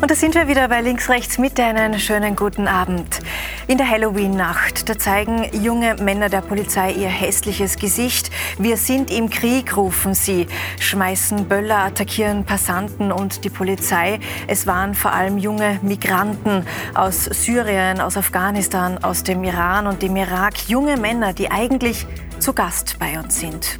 [0.00, 1.62] Und da sind wir wieder bei Links, Rechts, Mitte.
[1.62, 3.20] Einen schönen guten Abend.
[3.66, 8.30] In der Halloween-Nacht, da zeigen junge Männer der Polizei ihr hässliches Gesicht.
[8.56, 10.46] Wir sind im Krieg, rufen sie,
[10.78, 14.20] schmeißen Böller, attackieren Passanten und die Polizei.
[14.46, 20.16] Es waren vor allem junge Migranten aus Syrien, aus Afghanistan, aus dem Iran und dem
[20.16, 20.66] Irak.
[20.66, 22.06] Junge Männer, die eigentlich
[22.40, 23.78] zu Gast bei uns sind.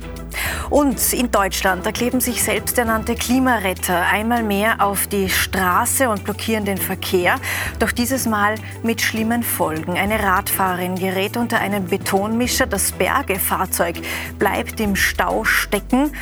[0.69, 6.65] Und in Deutschland, da kleben sich selbsternannte Klimaretter einmal mehr auf die Straße und blockieren
[6.65, 7.37] den Verkehr.
[7.79, 9.95] Doch dieses Mal mit schlimmen Folgen.
[9.95, 12.67] Eine Radfahrerin gerät unter einen Betonmischer.
[12.67, 13.97] Das Bergefahrzeug
[14.39, 16.13] bleibt im Stau stecken.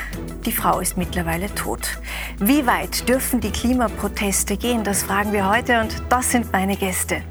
[0.46, 2.00] Die Frau ist mittlerweile tot.
[2.38, 4.84] Wie weit dürfen die Klimaproteste gehen?
[4.84, 7.22] Das fragen wir heute und das sind meine Gäste.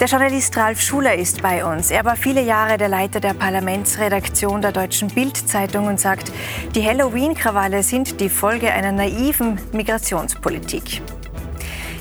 [0.00, 1.90] Der Journalist Ralf Schuler ist bei uns.
[1.90, 6.32] Er war viele Jahre der Leiter der Parlamentsredaktion der Deutschen Bild-Zeitung und sagt,
[6.74, 11.02] die Halloween-Krawalle sind die Folge einer naiven Migrationspolitik.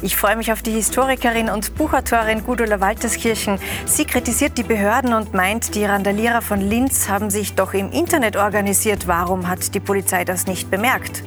[0.02, 3.58] Ich freue mich auf die Historikerin und Buchautorin Gudula Walterskirchen.
[3.86, 8.36] Sie kritisiert die Behörden und meint, die Randalierer von Linz haben sich doch im Internet
[8.36, 9.08] organisiert.
[9.08, 11.24] Warum hat die Polizei das nicht bemerkt?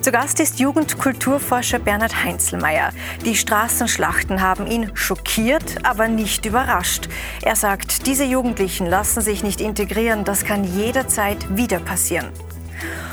[0.00, 2.90] Zu Gast ist Jugendkulturforscher Bernhard Heinzelmeier.
[3.24, 7.08] Die Straßenschlachten haben ihn schockiert, aber nicht überrascht.
[7.42, 12.28] Er sagt, diese Jugendlichen lassen sich nicht integrieren, das kann jederzeit wieder passieren.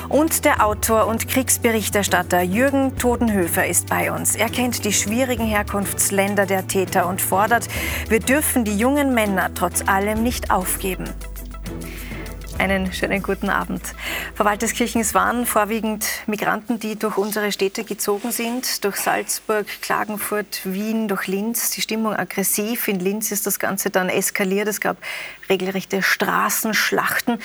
[0.09, 4.35] Und der Autor und Kriegsberichterstatter Jürgen Todenhöfer ist bei uns.
[4.35, 7.67] Er kennt die schwierigen Herkunftsländer der Täter und fordert,
[8.07, 11.05] wir dürfen die jungen Männer trotz allem nicht aufgeben.
[12.57, 13.81] Einen schönen guten Abend.
[14.33, 20.61] Frau Walterskirchen, es waren vorwiegend Migranten, die durch unsere Städte gezogen sind, durch Salzburg, Klagenfurt,
[20.63, 21.71] Wien, durch Linz.
[21.71, 22.87] Die Stimmung aggressiv.
[22.87, 24.69] In Linz ist das Ganze dann eskaliert.
[24.69, 24.97] Es gab
[25.49, 27.39] regelrechte Straßenschlachten.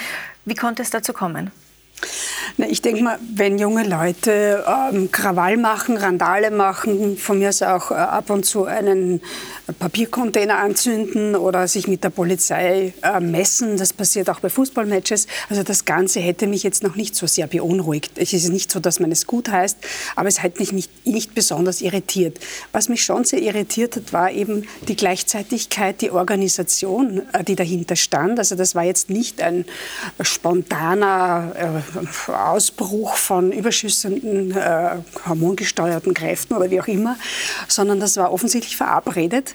[0.45, 1.51] Wie konnte es dazu kommen?
[2.57, 7.63] Na, ich denke mal, wenn junge Leute ähm, Krawall machen, Randale machen, von mir aus
[7.63, 9.21] auch äh, ab und zu einen
[9.73, 15.27] Papiercontainer anzünden oder sich mit der Polizei äh, messen, das passiert auch bei Fußballmatches.
[15.49, 18.13] Also das Ganze hätte mich jetzt noch nicht so sehr beunruhigt.
[18.17, 19.79] Es ist nicht so, dass man es gut heißt,
[20.17, 22.39] aber es hat mich nicht, nicht besonders irritiert.
[22.73, 27.97] Was mich schon sehr irritiert hat, war eben die Gleichzeitigkeit, die Organisation, äh, die dahinter
[27.97, 28.39] stand.
[28.39, 29.65] Also das war jetzt nicht ein
[30.21, 31.83] spontaner
[32.29, 37.17] äh, Ausbruch von überschüssenden, äh, hormongesteuerten Kräften oder wie auch immer,
[37.69, 39.55] sondern das war offensichtlich verabredet.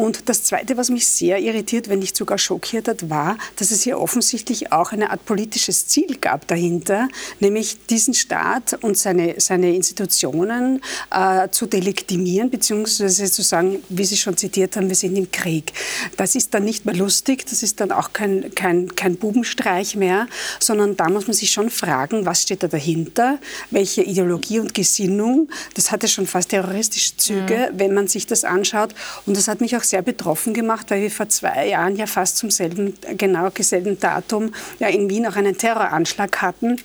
[0.00, 3.82] Und das Zweite, was mich sehr irritiert, wenn nicht sogar schockiert hat, war, dass es
[3.82, 9.74] hier offensichtlich auch eine Art politisches Ziel gab dahinter, nämlich diesen Staat und seine, seine
[9.74, 10.80] Institutionen
[11.10, 15.74] äh, zu delegitimieren, beziehungsweise zu sagen, wie Sie schon zitiert haben, wir sind im Krieg.
[16.16, 20.28] Das ist dann nicht mehr lustig, das ist dann auch kein, kein, kein Bubenstreich mehr,
[20.60, 23.38] sondern da muss man sich schon fragen, was steht da dahinter,
[23.70, 25.50] welche Ideologie und Gesinnung.
[25.74, 27.78] Das hatte schon fast terroristische Züge, mhm.
[27.78, 28.94] wenn man sich das anschaut.
[29.26, 32.38] Und das hat mich auch sehr betroffen gemacht, weil wir vor zwei Jahren ja fast
[32.38, 36.78] zum selben, genau selben Datum ja in Wien auch einen Terroranschlag hatten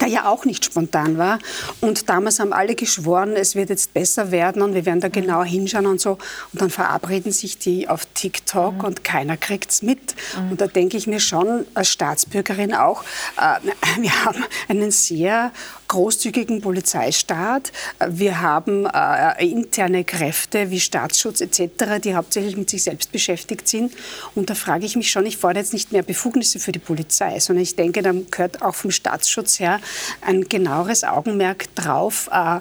[0.00, 1.38] der ja auch nicht spontan war.
[1.80, 5.12] Und damals haben alle geschworen, es wird jetzt besser werden und wir werden da mhm.
[5.12, 6.12] genauer hinschauen und so.
[6.52, 8.84] Und dann verabreden sich die auf TikTok mhm.
[8.84, 10.14] und keiner kriegt es mit.
[10.36, 10.52] Mhm.
[10.52, 13.02] Und da denke ich mir schon als Staatsbürgerin auch,
[13.38, 15.52] äh, wir haben einen sehr
[15.90, 17.72] großzügigen Polizeistaat.
[18.08, 23.92] Wir haben äh, interne Kräfte wie Staatsschutz etc., die hauptsächlich mit sich selbst beschäftigt sind.
[24.36, 27.40] Und da frage ich mich schon, ich fordere jetzt nicht mehr Befugnisse für die Polizei,
[27.40, 29.80] sondern ich denke, da gehört auch vom Staatsschutz her
[30.20, 32.60] ein genaueres Augenmerk drauf, äh, äh,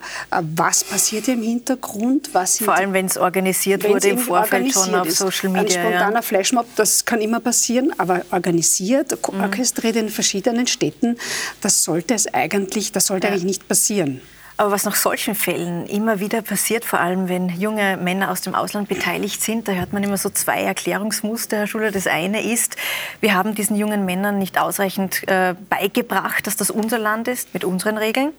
[0.55, 2.31] was passiert im Hintergrund.
[2.33, 5.79] Was Vor allem, wenn es organisiert wurde im Vorfeld schon auf Social Media.
[5.81, 6.21] Ein spontaner ja.
[6.23, 9.41] Flashmob, das kann immer passieren, aber organisiert, mhm.
[9.41, 11.15] orchestriert in verschiedenen Städten,
[11.61, 13.29] das sollte es eigentlich, das sollte ja.
[13.29, 14.21] eigentlich nicht passieren.
[14.59, 18.55] Aber was nach solchen Fällen immer wieder passiert, vor allem wenn junge Männer aus dem
[18.55, 21.91] Ausland beteiligt sind, da hört man immer so zwei Erklärungsmuster, Herr Schuler.
[21.91, 22.75] Das eine ist,
[23.21, 27.63] wir haben diesen jungen Männern nicht ausreichend äh, beigebracht, dass das unser Land ist, mit
[27.63, 28.33] unseren Regeln.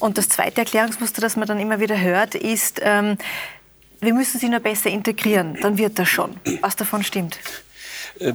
[0.00, 3.16] Und das zweite Erklärungsmuster, das man dann immer wieder hört, ist, ähm,
[4.02, 6.36] wir müssen sie nur besser integrieren, dann wird das schon.
[6.60, 7.38] Was davon stimmt?
[8.20, 8.34] Ähm,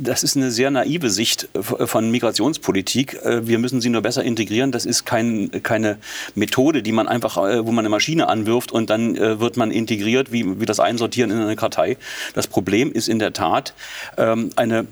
[0.00, 3.14] das ist eine sehr naive Sicht von Migrationspolitik.
[3.22, 4.72] Äh, wir müssen sie nur besser integrieren.
[4.72, 5.98] Das ist kein, keine
[6.34, 9.70] Methode, die man einfach, äh, wo man eine Maschine anwirft und dann äh, wird man
[9.70, 11.96] integriert, wie, wie das Einsortieren in eine Kartei.
[12.34, 13.74] Das Problem ist in der Tat
[14.16, 14.86] ähm, eine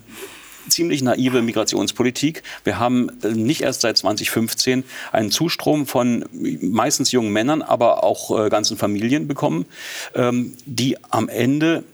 [0.68, 2.42] ziemlich naive Migrationspolitik.
[2.64, 8.76] Wir haben nicht erst seit 2015 einen Zustrom von meistens jungen Männern, aber auch ganzen
[8.76, 9.66] Familien bekommen,
[10.16, 11.84] ähm, die am Ende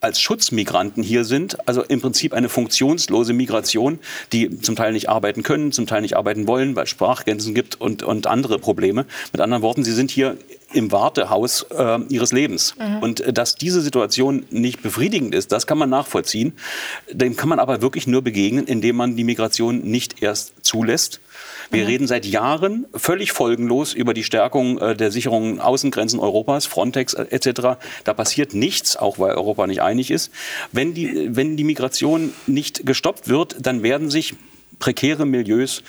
[0.00, 3.98] als Schutzmigranten hier sind, also im Prinzip eine funktionslose Migration,
[4.32, 7.80] die zum Teil nicht arbeiten können, zum Teil nicht arbeiten wollen, weil es Sprachgrenzen gibt
[7.80, 9.06] und, und andere Probleme.
[9.32, 10.36] Mit anderen Worten, sie sind hier
[10.72, 12.74] im Wartehaus äh, ihres Lebens.
[12.78, 12.98] Mhm.
[12.98, 16.52] Und äh, dass diese Situation nicht befriedigend ist, das kann man nachvollziehen.
[17.10, 21.20] Dem kann man aber wirklich nur begegnen, indem man die Migration nicht erst zulässt,
[21.70, 21.88] wir mhm.
[21.88, 27.26] reden seit Jahren völlig folgenlos über die Stärkung äh, der Sicherung Außengrenzen Europas, Frontex äh,
[27.30, 27.78] etc.
[28.04, 30.32] Da passiert nichts, auch weil Europa nicht einig ist.
[30.72, 34.34] Wenn die, wenn die Migration nicht gestoppt wird, dann werden sich
[34.78, 35.82] prekäre Milieus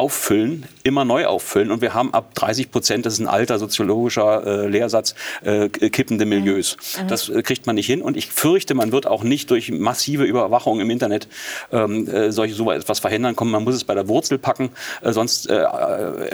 [0.00, 1.70] auffüllen, immer neu auffüllen.
[1.70, 5.14] Und wir haben ab 30 Prozent, das ist ein alter soziologischer äh, Lehrsatz,
[5.44, 6.78] äh, kippende Milieus.
[7.02, 7.08] Mhm.
[7.08, 8.00] Das äh, kriegt man nicht hin.
[8.00, 11.28] Und ich fürchte, man wird auch nicht durch massive Überwachung im Internet
[11.70, 13.50] ähm, äh, solche so etwas verhindern kommen.
[13.50, 14.70] Man muss es bei der Wurzel packen,
[15.02, 15.64] äh, sonst äh,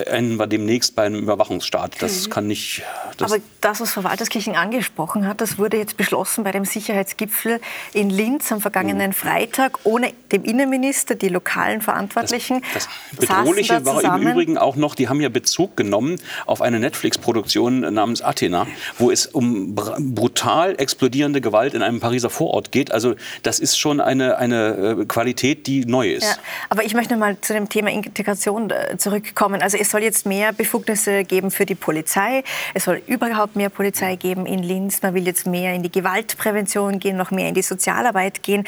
[0.04, 2.00] enden wir demnächst bei einem Überwachungsstaat.
[2.00, 2.30] Das mhm.
[2.30, 2.82] kann nicht.
[3.16, 7.60] Das Aber das, was Frau Walterskirchen angesprochen hat, das wurde jetzt beschlossen bei dem Sicherheitsgipfel
[7.92, 9.14] in Linz am vergangenen mhm.
[9.14, 12.62] Freitag, ohne dem Innenminister, die lokalen Verantwortlichen.
[12.72, 16.16] Das, das Erstaunliche war im Übrigen auch noch, die haben ja Bezug genommen
[16.46, 18.66] auf eine Netflix-Produktion namens Athena,
[18.98, 22.92] wo es um brutal explodierende Gewalt in einem Pariser Vorort geht.
[22.92, 26.24] Also das ist schon eine, eine äh, Qualität, die neu ist.
[26.24, 26.36] Ja,
[26.68, 29.62] aber ich möchte mal zu dem Thema Integration äh, zurückkommen.
[29.62, 32.44] Also es soll jetzt mehr Befugnisse geben für die Polizei.
[32.74, 35.02] Es soll überhaupt mehr Polizei geben in Linz.
[35.02, 38.64] Man will jetzt mehr in die Gewaltprävention gehen, noch mehr in die Sozialarbeit gehen.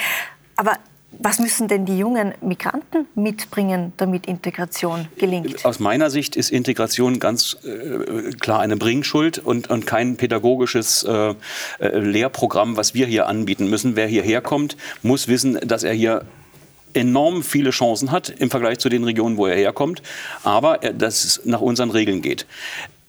[0.57, 0.73] Aber
[1.11, 5.65] was müssen denn die jungen Migranten mitbringen, damit Integration gelingt?
[5.65, 11.35] Aus meiner Sicht ist Integration ganz äh, klar eine Bringschuld und, und kein pädagogisches äh,
[11.79, 13.97] äh, Lehrprogramm, was wir hier anbieten müssen.
[13.97, 16.25] Wer hierher kommt, muss wissen, dass er hier
[16.95, 20.03] enorm viele Chancen hat im Vergleich zu den Regionen, wo er herkommt,
[20.43, 22.47] aber dass es nach unseren Regeln geht.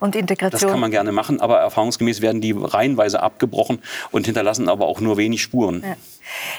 [0.01, 0.61] und Integration.
[0.61, 5.01] Das kann man gerne machen, aber erfahrungsgemäß werden die reihenweise abgebrochen und hinterlassen aber auch
[5.01, 5.83] nur wenig Spuren.
[5.83, 5.97] Ja.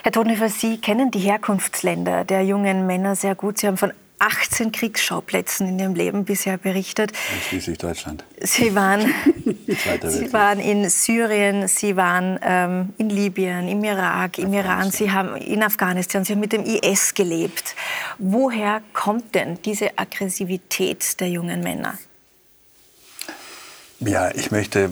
[0.03, 3.57] Herr Todenhofer, Sie kennen die Herkunftsländer der jungen Männer sehr gut.
[3.57, 7.11] Sie haben von 18 Kriegsschauplätzen in ihrem Leben bisher berichtet.
[7.49, 8.23] Schließlich Deutschland.
[8.41, 9.01] Sie waren,
[10.07, 15.35] Sie waren in Syrien, Sie waren ähm, in Libyen, im Irak, im Iran, Sie haben
[15.35, 17.75] in Afghanistan, Sie haben mit dem IS gelebt.
[18.17, 21.97] Woher kommt denn diese Aggressivität der jungen Männer?
[23.99, 24.91] Ja, ich möchte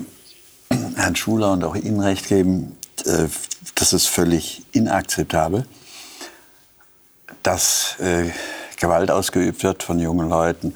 [0.95, 3.27] Herrn Schuler und auch Ihnen recht geben, äh,
[3.75, 5.65] das ist völlig inakzeptabel,
[7.41, 8.31] dass äh,
[8.83, 10.75] Gewalt ausgeübt wird von jungen Leuten.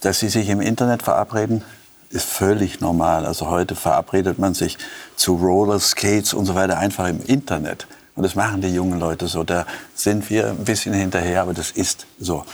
[0.00, 1.62] Dass sie sich im Internet verabreden,
[2.08, 3.26] ist völlig normal.
[3.26, 4.78] Also heute verabredet man sich
[5.16, 7.86] zu Roller Skates und so weiter einfach im Internet.
[8.16, 9.44] Und das machen die jungen Leute so.
[9.44, 12.46] Da sind wir ein bisschen hinterher, aber das ist so.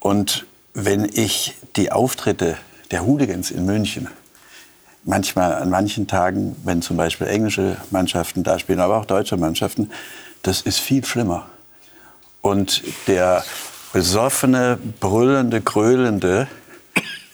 [0.00, 0.44] Und
[0.74, 2.58] wenn ich die Auftritte
[2.90, 4.08] der Hooligans in München,
[5.04, 9.90] manchmal an manchen Tagen, wenn zum Beispiel englische Mannschaften da spielen, aber auch deutsche Mannschaften,
[10.42, 11.46] das ist viel schlimmer.
[12.42, 13.42] Und der
[13.94, 16.48] besoffene, brüllende, gröhlende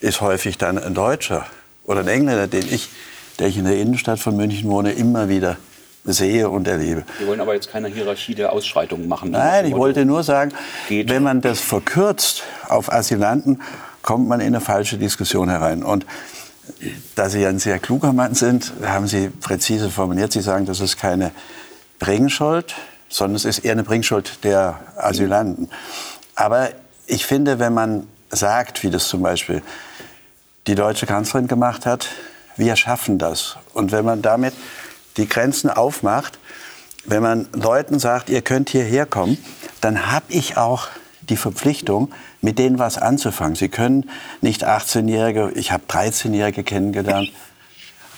[0.00, 1.46] ist häufig dann ein Deutscher
[1.84, 2.90] oder ein Engländer, den ich,
[3.38, 5.56] der ich in der Innenstadt von München wohne, immer wieder
[6.04, 7.04] sehe und erlebe.
[7.18, 9.30] Wir wollen aber jetzt keine Hierarchie der Ausschreitungen machen.
[9.30, 10.52] Nein, ich wollte nur sagen,
[10.88, 11.08] geht.
[11.08, 13.62] wenn man das verkürzt auf Asylanten,
[14.02, 15.82] kommt man in eine falsche Diskussion herein.
[15.82, 16.04] Und
[17.14, 20.32] da Sie ein sehr kluger Mann sind, haben Sie präzise formuliert.
[20.32, 21.32] Sie sagen, das ist keine
[21.98, 22.74] Bringschuld,
[23.08, 25.70] sondern es ist eher eine Bringschuld der Asylanten.
[26.40, 26.70] Aber
[27.06, 29.60] ich finde, wenn man sagt, wie das zum Beispiel
[30.66, 32.08] die deutsche Kanzlerin gemacht hat,
[32.56, 33.58] wir schaffen das.
[33.74, 34.54] Und wenn man damit
[35.18, 36.38] die Grenzen aufmacht,
[37.04, 39.36] wenn man Leuten sagt, ihr könnt hierher kommen,
[39.82, 40.88] dann habe ich auch
[41.20, 43.54] die Verpflichtung, mit denen was anzufangen.
[43.54, 44.08] Sie können
[44.40, 47.30] nicht 18-Jährige, ich habe 13-Jährige kennengelernt.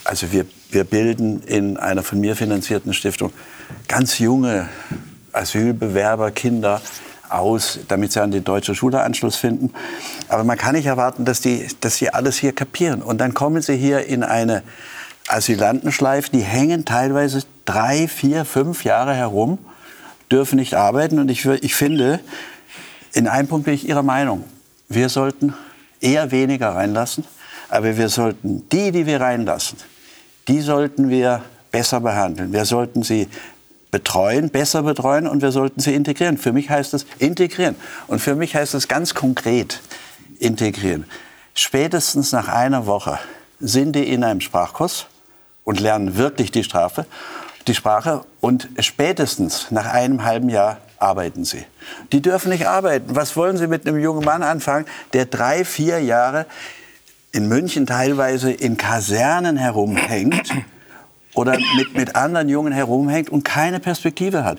[0.04, 3.32] Also wir, wir bilden in einer von mir finanzierten Stiftung
[3.88, 4.68] ganz junge
[5.32, 6.80] Asylbewerber, Kinder
[7.34, 9.72] aus, damit sie an die deutsche Schule Anschluss finden.
[10.28, 13.02] Aber man kann nicht erwarten, dass, die, dass sie alles hier kapieren.
[13.02, 14.62] Und dann kommen sie hier in eine
[15.28, 19.58] Asylantenschleife, die hängen teilweise drei, vier, fünf Jahre herum,
[20.30, 21.18] dürfen nicht arbeiten.
[21.18, 22.20] Und ich, ich finde,
[23.12, 24.44] in einem Punkt bin ich Ihrer Meinung.
[24.88, 25.54] Wir sollten
[26.00, 27.24] eher weniger reinlassen,
[27.68, 29.78] aber wir sollten die, die wir reinlassen,
[30.48, 32.52] die sollten wir besser behandeln.
[32.52, 33.28] Wir sollten sie
[33.92, 36.38] betreuen, besser betreuen und wir sollten sie integrieren.
[36.38, 37.76] Für mich heißt es integrieren.
[38.08, 39.80] Und für mich heißt es ganz konkret
[40.40, 41.04] integrieren.
[41.54, 43.20] Spätestens nach einer Woche
[43.60, 45.06] sind die in einem Sprachkurs
[45.62, 47.06] und lernen wirklich die Strafe,
[47.68, 51.64] die Sprache und spätestens nach einem halben Jahr arbeiten sie.
[52.12, 53.14] Die dürfen nicht arbeiten.
[53.14, 56.46] Was wollen sie mit einem jungen Mann anfangen, der drei, vier Jahre
[57.30, 60.50] in München teilweise in Kasernen herumhängt
[61.34, 64.58] oder mit, mit anderen Jungen herumhängt und keine Perspektive hat.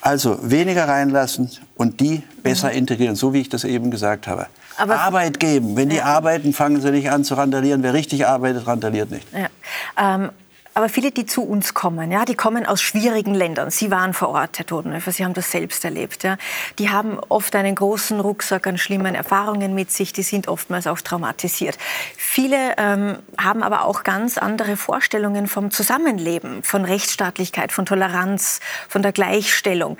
[0.00, 2.78] Also weniger reinlassen und die besser mhm.
[2.78, 4.46] integrieren, so wie ich das eben gesagt habe.
[4.76, 5.76] Aber Arbeit geben.
[5.76, 6.04] Wenn die ja.
[6.04, 7.82] arbeiten, fangen sie nicht an zu randalieren.
[7.82, 9.26] Wer richtig arbeitet, randaliert nicht.
[9.32, 10.14] Ja.
[10.14, 10.30] Ähm,
[10.74, 13.70] aber viele, die zu uns kommen, ja, die kommen aus schwierigen Ländern.
[13.70, 16.22] Sie waren vor Ort, Herr Todenhöfer, Sie haben das selbst erlebt.
[16.22, 16.38] Ja.
[16.78, 21.00] Die haben oft einen großen Rucksack an schlimmen Erfahrungen mit sich, die sind oftmals auch
[21.00, 21.76] traumatisiert.
[22.16, 29.02] Viele ähm, haben aber auch ganz andere Vorstellungen vom Zusammenleben, von Rechtsstaatlichkeit, von Toleranz, von
[29.02, 29.98] der Gleichstellung.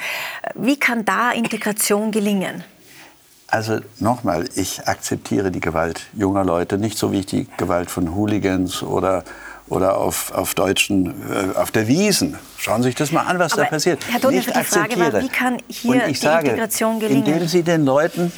[0.54, 2.64] Wie kann da Integration gelingen?
[3.52, 8.14] Also nochmal, ich akzeptiere die Gewalt junger Leute nicht so wie ich die Gewalt von
[8.14, 9.24] Hooligans oder
[9.72, 12.38] oder auf, auf deutschen, äh, auf der Wiesen.
[12.58, 14.04] Schauen Sie sich das mal an, was Aber da passiert.
[14.10, 17.26] Herr Donner, die Frage war, wie kann hier die sage, Integration gelingen?
[17.26, 18.32] Indem Sie den Leuten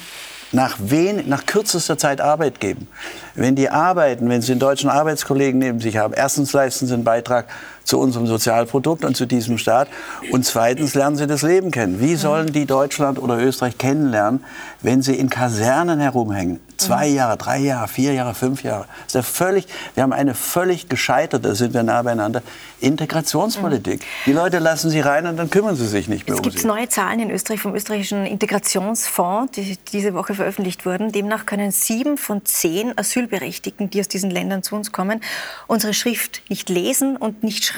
[0.53, 2.87] nach, wen, nach kürzester Zeit Arbeit geben.
[3.33, 7.03] Wenn die arbeiten, wenn sie einen deutschen Arbeitskollegen neben sich haben, erstens leisten sie einen
[7.03, 7.47] Beitrag
[7.85, 9.87] zu unserem Sozialprodukt und zu diesem Staat.
[10.31, 12.01] Und zweitens lernen sie das Leben kennen.
[12.01, 14.43] Wie sollen die Deutschland oder Österreich kennenlernen,
[14.81, 16.59] wenn sie in Kasernen herumhängen?
[16.77, 17.15] Zwei mhm.
[17.15, 18.85] Jahre, drei Jahre, vier Jahre, fünf Jahre.
[19.03, 22.41] Das ist ja völlig, wir haben eine völlig gescheiterte, sind wir nah beieinander,
[22.81, 24.01] Integrationspolitik.
[24.01, 24.05] Mhm.
[24.25, 26.49] Die Leute lassen sie rein und dann kümmern sie sich nicht mehr es um sie.
[26.49, 31.13] Es gibt neue Zahlen in Österreich vom österreichischen Integrationsfonds, die diese Woche veröffentlicht wurden.
[31.13, 35.21] Demnach können sieben von zehn Asylberechtigten, die aus diesen Ländern zu uns kommen,
[35.67, 37.74] unsere Schrift nicht lesen und nicht schreiben.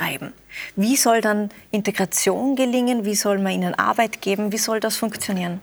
[0.75, 3.05] Wie soll dann Integration gelingen?
[3.05, 4.51] Wie soll man ihnen Arbeit geben?
[4.51, 5.61] Wie soll das funktionieren?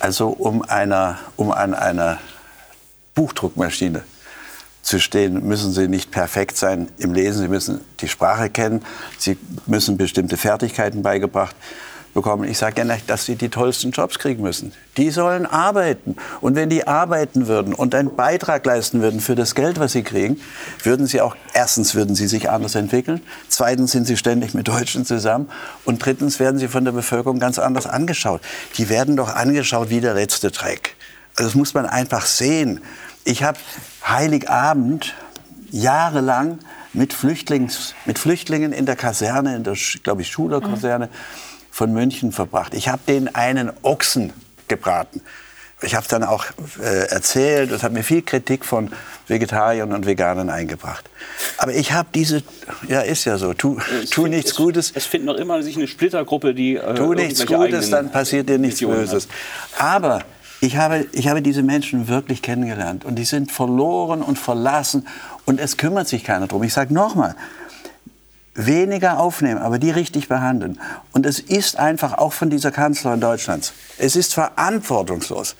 [0.00, 2.18] Also um, einer, um an einer
[3.14, 4.02] Buchdruckmaschine
[4.82, 7.42] zu stehen, müssen sie nicht perfekt sein im Lesen.
[7.42, 8.84] Sie müssen die Sprache kennen.
[9.18, 11.56] Sie müssen bestimmte Fertigkeiten beigebracht
[12.16, 12.48] bekommen.
[12.48, 14.72] Ich sage ja nicht, dass sie die tollsten Jobs kriegen müssen.
[14.96, 16.16] Die sollen arbeiten.
[16.40, 20.02] Und wenn die arbeiten würden und einen Beitrag leisten würden für das Geld, was sie
[20.02, 20.40] kriegen,
[20.82, 25.04] würden sie auch, erstens würden sie sich anders entwickeln, zweitens sind sie ständig mit Deutschen
[25.04, 25.48] zusammen
[25.84, 28.40] und drittens werden sie von der Bevölkerung ganz anders angeschaut.
[28.78, 30.96] Die werden doch angeschaut wie der letzte Dreck.
[31.36, 32.80] Also das muss man einfach sehen.
[33.24, 33.58] Ich habe
[34.08, 35.14] Heiligabend
[35.70, 36.60] jahrelang
[36.94, 41.45] mit, Flüchtlings, mit Flüchtlingen in der Kaserne, in der, glaube ich, Schulerkaserne, mhm
[41.76, 42.72] von München verbracht.
[42.72, 44.32] Ich habe denen einen Ochsen
[44.66, 45.20] gebraten.
[45.82, 46.46] Ich habe es dann auch
[46.82, 47.70] äh, erzählt.
[47.70, 48.90] Es hat mir viel Kritik von
[49.28, 51.10] Vegetariern und Veganern eingebracht.
[51.58, 52.42] Aber ich habe diese,
[52.88, 53.78] ja ist ja so, tu,
[54.10, 54.90] tu nichts es, Gutes.
[54.94, 58.56] Es findet noch immer sich eine Splittergruppe, die äh, Tu nichts Gutes, dann passiert dir
[58.56, 59.28] nichts Böses.
[59.76, 60.22] Aber
[60.62, 65.06] ich habe, ich habe diese Menschen wirklich kennengelernt und die sind verloren und verlassen
[65.44, 66.62] und es kümmert sich keiner drum.
[66.62, 67.36] Ich sage nochmal,
[68.56, 70.80] weniger aufnehmen, aber die richtig behandeln.
[71.12, 75.56] Und es ist einfach auch von dieser Kanzlerin Deutschlands, es ist verantwortungslos,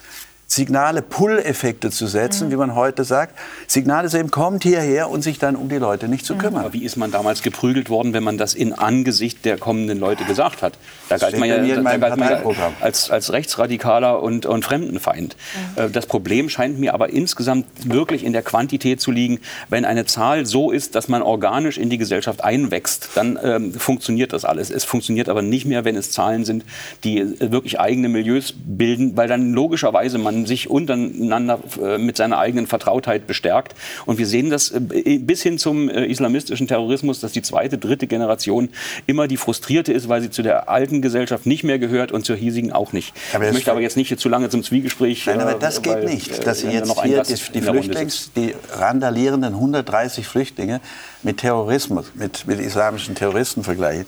[0.49, 2.53] Signale, Pull-Effekte zu setzen, mhm.
[2.53, 3.37] wie man heute sagt.
[3.67, 6.39] Signale zu eben, kommt hierher und sich dann um die Leute nicht zu mhm.
[6.39, 6.61] kümmern.
[6.65, 10.25] Aber wie ist man damals geprügelt worden, wenn man das in Angesicht der kommenden Leute
[10.25, 10.75] gesagt hat?
[11.09, 15.37] Da galt man ja, da galt man ja als, als Rechtsradikaler und, und Fremdenfeind.
[15.77, 15.83] Mhm.
[15.83, 19.41] Äh, das Problem scheint mir aber insgesamt wirklich in der Quantität zu liegen.
[19.69, 24.33] Wenn eine Zahl so ist, dass man organisch in die Gesellschaft einwächst, dann ähm, funktioniert
[24.33, 24.71] das alles.
[24.71, 26.65] Es funktioniert aber nicht mehr, wenn es Zahlen sind,
[27.03, 32.17] die äh, wirklich eigene Milieus bilden, weil dann logischerweise man man sich untereinander äh, mit
[32.17, 33.75] seiner eigenen Vertrautheit bestärkt.
[34.05, 38.07] Und wir sehen das äh, bis hin zum äh, islamistischen Terrorismus, dass die zweite, dritte
[38.07, 38.69] Generation
[39.07, 42.37] immer die frustrierte ist, weil sie zu der alten Gesellschaft nicht mehr gehört und zur
[42.37, 43.15] hiesigen auch nicht.
[43.33, 45.27] ich möchte aber jetzt nicht zu lange zum Zwiegespräch.
[45.27, 49.55] Nein, aber das geht weil, nicht, dass Sie jetzt hier die, die Flüchtlings, die randalierenden
[49.55, 50.81] 130 Flüchtlinge
[51.23, 54.07] mit Terrorismus, mit, mit islamischen Terroristen vergleichen.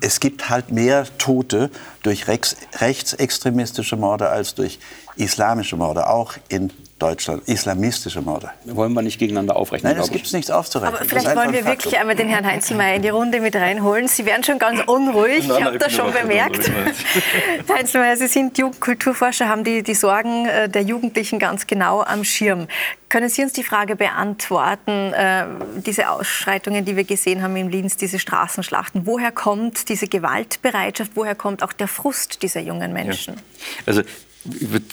[0.00, 1.70] Es gibt halt mehr Tote
[2.02, 4.78] durch rechts, rechtsextremistische Morde als durch
[5.16, 8.50] islamische Morde, auch in Deutschland, islamistische Morde.
[8.64, 9.92] Wollen wir nicht gegegeneinander aufrechnen?
[9.92, 10.96] Nein, es gibt nichts aufzurechnen.
[10.96, 14.06] Aber vielleicht wollen wir wirklich einmal den Herrn Heinzelmeier in die Runde mit reinholen.
[14.06, 16.70] Sie werden schon ganz unruhig, ich habe das schon bemerkt.
[17.66, 22.22] Herr Heinzelmeier, Sie sind Jugendkulturforscher, haben die, die Sorgen äh, der Jugendlichen ganz genau am
[22.22, 22.68] Schirm.
[23.08, 25.46] Können Sie uns die Frage beantworten, äh,
[25.84, 31.34] diese Ausschreitungen, die wir gesehen haben im Linz, diese Straßenschlachten, woher kommt diese Gewaltbereitschaft, woher
[31.34, 33.34] kommt auch der Frust dieser jungen Menschen?
[33.34, 33.40] Ja.
[33.86, 34.02] Also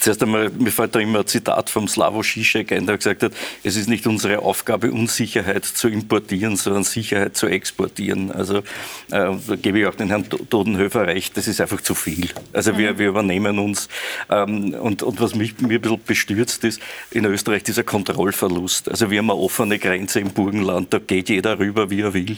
[0.02, 3.32] Zuerst einmal, mir fällt da immer ein Zitat vom Slavo Žižek ein, der gesagt hat,
[3.64, 8.30] es ist nicht unsere Aufgabe, Unsicherheit zu importieren, sondern Sicherheit zu exportieren.
[8.30, 8.62] Also äh,
[9.10, 12.28] da gebe ich auch den Herrn Todenhöfer recht, das ist einfach zu viel.
[12.52, 13.88] Also wir, wir übernehmen uns.
[14.30, 18.90] Ähm, und, und was mich mir ein bisschen bestürzt ist, in Österreich dieser Kontrollverlust.
[18.90, 22.36] Also wir haben eine offene Grenze im Burgenland, da geht jeder rüber, wie er will.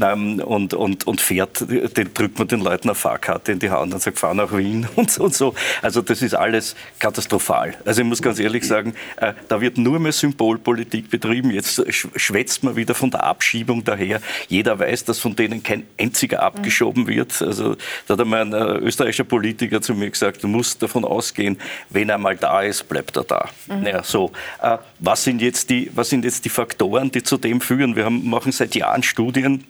[0.00, 3.92] Ähm, und, und, und fährt, den drückt man den Leuten eine Fahrkarte in die Hand
[3.92, 5.54] und sagt, fahr nach Wien und, und so.
[5.82, 7.76] Also das ist alles katastrophal.
[7.84, 11.50] Also ich muss ganz ehrlich sagen, äh, da wird nur mehr Symbolpolitik betrieben.
[11.50, 14.20] Jetzt schwätzt man wieder von der Abschiebung daher.
[14.48, 17.40] Jeder weiß, dass von denen kein einziger abgeschoben wird.
[17.42, 17.76] Also
[18.06, 21.58] da hat einmal ein äh, österreichischer Politiker zu mir gesagt, du musst davon ausgehen,
[21.90, 23.48] wenn er mal da ist, bleibt er da.
[23.66, 23.86] Mhm.
[23.86, 24.32] Ja, so.
[24.62, 27.96] Äh, was, sind jetzt die, was sind jetzt die Faktoren, die zu dem führen?
[27.96, 29.64] Wir haben, machen seit Jahren Studien,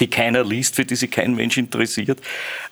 [0.00, 2.20] die keiner liest, für die sich kein Mensch interessiert.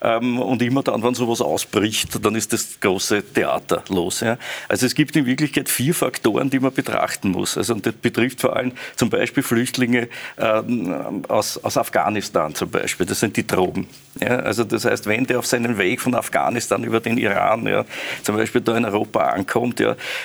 [0.00, 4.24] Ähm, und immer dann, wenn sowas ausbricht, dann ist das große Theater los.
[4.68, 7.56] Also es gibt in Wirklichkeit vier Faktoren, die man betrachten muss.
[7.56, 13.06] Also und das betrifft vor allem zum Beispiel Flüchtlinge ähm, aus, aus Afghanistan zum Beispiel.
[13.06, 13.88] Das sind die Drogen.
[14.20, 17.84] Also das heißt, wenn der auf seinem Weg von Afghanistan über den Iran
[18.22, 19.82] zum Beispiel da in Europa ankommt,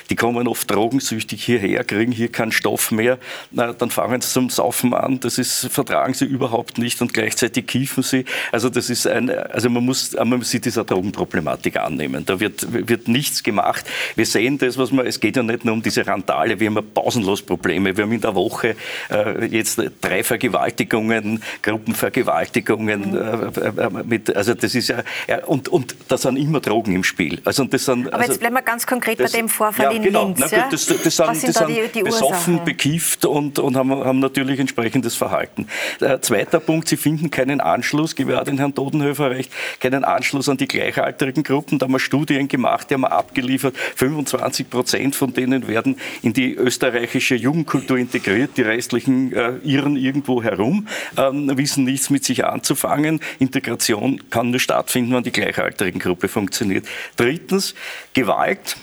[0.09, 3.17] die kommen oft drogensüchtig hierher, kriegen hier keinen Stoff mehr,
[3.51, 5.19] dann fangen sie zum Saufen an.
[5.19, 8.25] Das ist, vertragen sie überhaupt nicht nicht und gleichzeitig kiefen sie.
[8.51, 12.25] Also das ist ein, also man muss, man muss sich dieser Drogenproblematik annehmen.
[12.25, 13.85] Da wird, wird nichts gemacht.
[14.15, 16.75] Wir sehen das, was man, es geht ja nicht nur um diese Randale, wir haben
[16.75, 17.95] ja pausenlos Probleme.
[17.95, 18.75] Wir haben in der Woche
[19.09, 25.95] äh, jetzt drei Vergewaltigungen, Gruppenvergewaltigungen, äh, äh, mit, also das ist ja, ja, und, und
[26.09, 27.39] da sind immer Drogen im Spiel.
[27.45, 29.85] Also, und das sind, Aber also, jetzt bleiben wir ganz konkret das, bei dem Vorfall
[29.85, 30.25] ja, in genau.
[30.25, 30.39] Linz.
[30.39, 30.67] Na, ja?
[30.69, 34.59] das, das, das sind, sind, da die, die besoffen, bekifft und, und haben, haben natürlich
[34.59, 35.67] entsprechendes Verhalten.
[35.99, 40.03] Der zweite Punkt, Punkt, Sie finden keinen Anschluss, gebe auch den Herrn Todenhöfer recht, keinen
[40.03, 41.77] Anschluss an die gleichaltrigen Gruppen.
[41.77, 43.75] Da haben wir Studien gemacht, die haben wir abgeliefert.
[43.77, 48.57] 25 Prozent von denen werden in die österreichische Jugendkultur integriert.
[48.57, 53.19] Die restlichen äh, irren irgendwo herum, ähm, wissen nichts mit sich anzufangen.
[53.37, 56.87] Integration kann nur stattfinden, wenn die gleichaltrigen Gruppe funktioniert.
[57.15, 57.75] Drittens,
[58.15, 58.75] Gewalt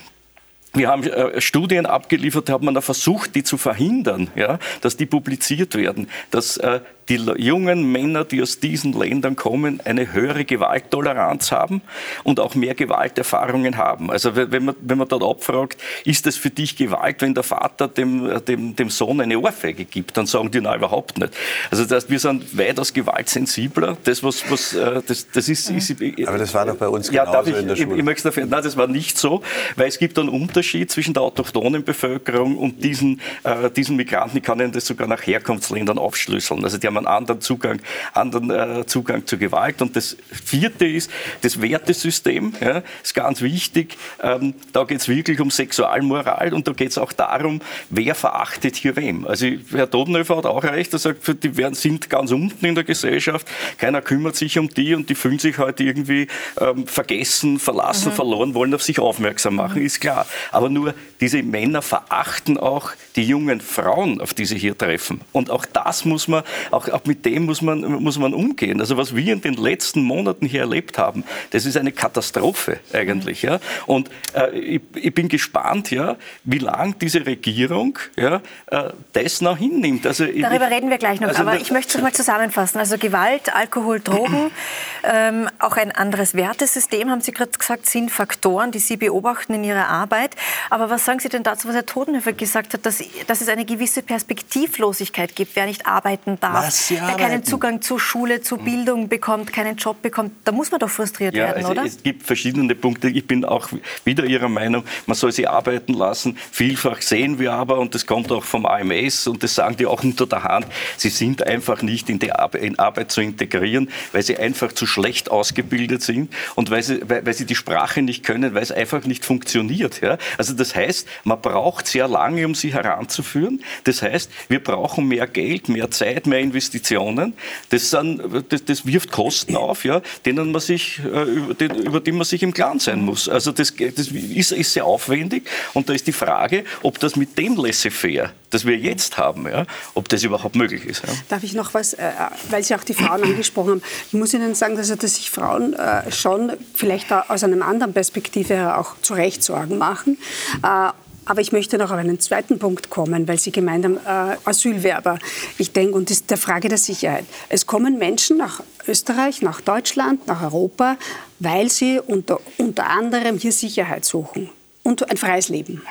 [0.78, 5.06] wir haben äh, Studien abgeliefert, hat man da versucht, die zu verhindern, ja, dass die
[5.06, 11.52] publiziert werden, dass äh, die jungen Männer, die aus diesen Ländern kommen, eine höhere Gewalttoleranz
[11.52, 11.82] haben
[12.24, 14.10] und auch mehr Gewalterfahrungen haben.
[14.10, 17.88] Also wenn man, wenn man dort abfragt, ist das für dich Gewalt, wenn der Vater
[17.88, 21.32] dem, dem, dem Sohn eine Ohrfeige gibt, dann sagen die, nein, überhaupt nicht.
[21.70, 23.96] Also das heißt, wir sind weitaus gewaltsensibler.
[24.04, 27.24] Das, was, was, äh, das, das ist, ist, Aber das war doch bei uns ja,
[27.24, 27.92] genauso ich, in der Schule.
[27.92, 29.42] Ich, ich möchte dafür, nein, das war nicht so,
[29.76, 34.38] weil es gibt einen Unterschied zwischen der autochthonen Bevölkerung und diesen, äh, diesen Migranten.
[34.38, 36.64] Ich kann Ihnen das sogar nach Herkunftsländern aufschlüsseln.
[36.64, 37.80] Also die haben einen anderen Zugang,
[38.12, 39.82] anderen äh, Zugang zur Gewalt.
[39.82, 41.10] Und das vierte ist
[41.42, 42.54] das Wertesystem.
[42.60, 43.96] Ja, ist ganz wichtig.
[44.22, 48.76] Ähm, da geht es wirklich um Sexualmoral und da geht es auch darum, wer verachtet
[48.76, 49.26] hier wem.
[49.26, 52.84] Also Herr Todenhöfer hat auch recht, er sagt, die werden, sind ganz unten in der
[52.84, 53.46] Gesellschaft,
[53.78, 56.28] keiner kümmert sich um die und die fühlen sich halt irgendwie
[56.60, 58.16] ähm, vergessen, verlassen, mhm.
[58.16, 59.86] verloren, wollen auf sich aufmerksam machen, mhm.
[59.86, 60.26] ist klar.
[60.58, 65.20] Aber nur diese Männer verachten auch die jungen Frauen, auf die sie hier treffen.
[65.30, 66.42] Und auch das muss man,
[66.72, 68.80] auch auch mit dem muss man, muss man umgehen.
[68.80, 73.42] Also was wir in den letzten Monaten hier erlebt haben, das ist eine Katastrophe eigentlich.
[73.42, 73.60] Ja?
[73.86, 79.58] Und äh, ich, ich, bin gespannt, ja, wie lange diese Regierung ja, äh, das noch
[79.58, 80.08] hinnimmt.
[80.08, 82.80] Also, Darüber ich, reden wir gleich noch, also, aber ich möchte es mal zusammenfassen.
[82.80, 84.50] Also Gewalt, Alkohol, Drogen,
[85.04, 89.62] ähm, auch ein anderes Wertesystem, haben Sie gerade gesagt, sind Faktoren, die Sie beobachten in
[89.62, 90.34] Ihrer Arbeit.
[90.70, 93.64] Aber was sagen Sie denn dazu, was Herr Todenhöfer gesagt hat, dass, dass es eine
[93.64, 99.52] gewisse Perspektivlosigkeit gibt, wer nicht arbeiten darf, wer keinen Zugang zur Schule, zur Bildung bekommt,
[99.52, 101.84] keinen Job bekommt, da muss man doch frustriert ja, werden, also oder?
[101.84, 103.08] Es gibt verschiedene Punkte.
[103.08, 103.68] Ich bin auch
[104.04, 106.36] wieder Ihrer Meinung, man soll sie arbeiten lassen.
[106.50, 110.02] Vielfach sehen wir aber, und das kommt auch vom AMS, und das sagen die auch
[110.02, 114.22] unter der Hand, sie sind einfach nicht in die Arbeit, in Arbeit zu integrieren, weil
[114.22, 118.24] sie einfach zu schlecht ausgebildet sind und weil sie, weil, weil sie die Sprache nicht
[118.24, 120.00] können, weil es einfach nicht funktioniert.
[120.00, 120.18] Ja?
[120.36, 123.62] Also das heißt, man braucht sehr lange, um sie heranzuführen.
[123.84, 127.34] Das heißt, wir brauchen mehr Geld, mehr Zeit, mehr Investitionen.
[127.70, 132.24] Das, sind, das, das wirft Kosten auf, ja, denen man sich, äh, über, die man
[132.24, 133.28] sich im Klaren sein muss.
[133.28, 137.38] Also das, das ist, ist sehr aufwendig und da ist die Frage, ob das mit
[137.38, 141.02] dem Laissez-faire, das wir jetzt haben, ja, ob das überhaupt möglich ist.
[141.06, 141.12] Ja.
[141.28, 142.10] Darf ich noch was, äh,
[142.50, 143.82] weil Sie auch die Frauen angesprochen haben.
[144.08, 148.76] Ich muss Ihnen sagen, dass, dass sich Frauen äh, schon vielleicht aus einer anderen Perspektive
[148.76, 150.18] auch zu Recht Sorgen machen.
[150.62, 150.90] Äh,
[151.28, 155.18] aber ich möchte noch auf einen zweiten Punkt kommen, weil Sie gemeint haben, äh, Asylwerber.
[155.58, 157.26] Ich denke, und das der Frage der Sicherheit.
[157.50, 160.96] Es kommen Menschen nach Österreich, nach Deutschland, nach Europa,
[161.38, 164.48] weil sie unter, unter anderem hier Sicherheit suchen
[164.88, 165.82] und ein freies Leben.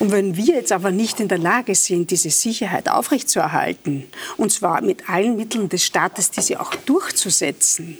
[0.00, 4.06] Und wenn wir jetzt aber nicht in der Lage sind, diese Sicherheit aufrechtzuerhalten,
[4.38, 7.98] und zwar mit allen Mitteln des Staates, diese auch durchzusetzen,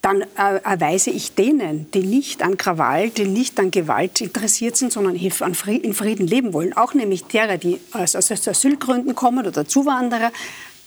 [0.00, 4.92] dann äh, erweise ich denen, die nicht an Krawall, die nicht an Gewalt interessiert sind,
[4.92, 10.32] sondern in Frieden leben wollen, auch nämlich derer, die aus Asylgründen kommen oder Zuwanderer,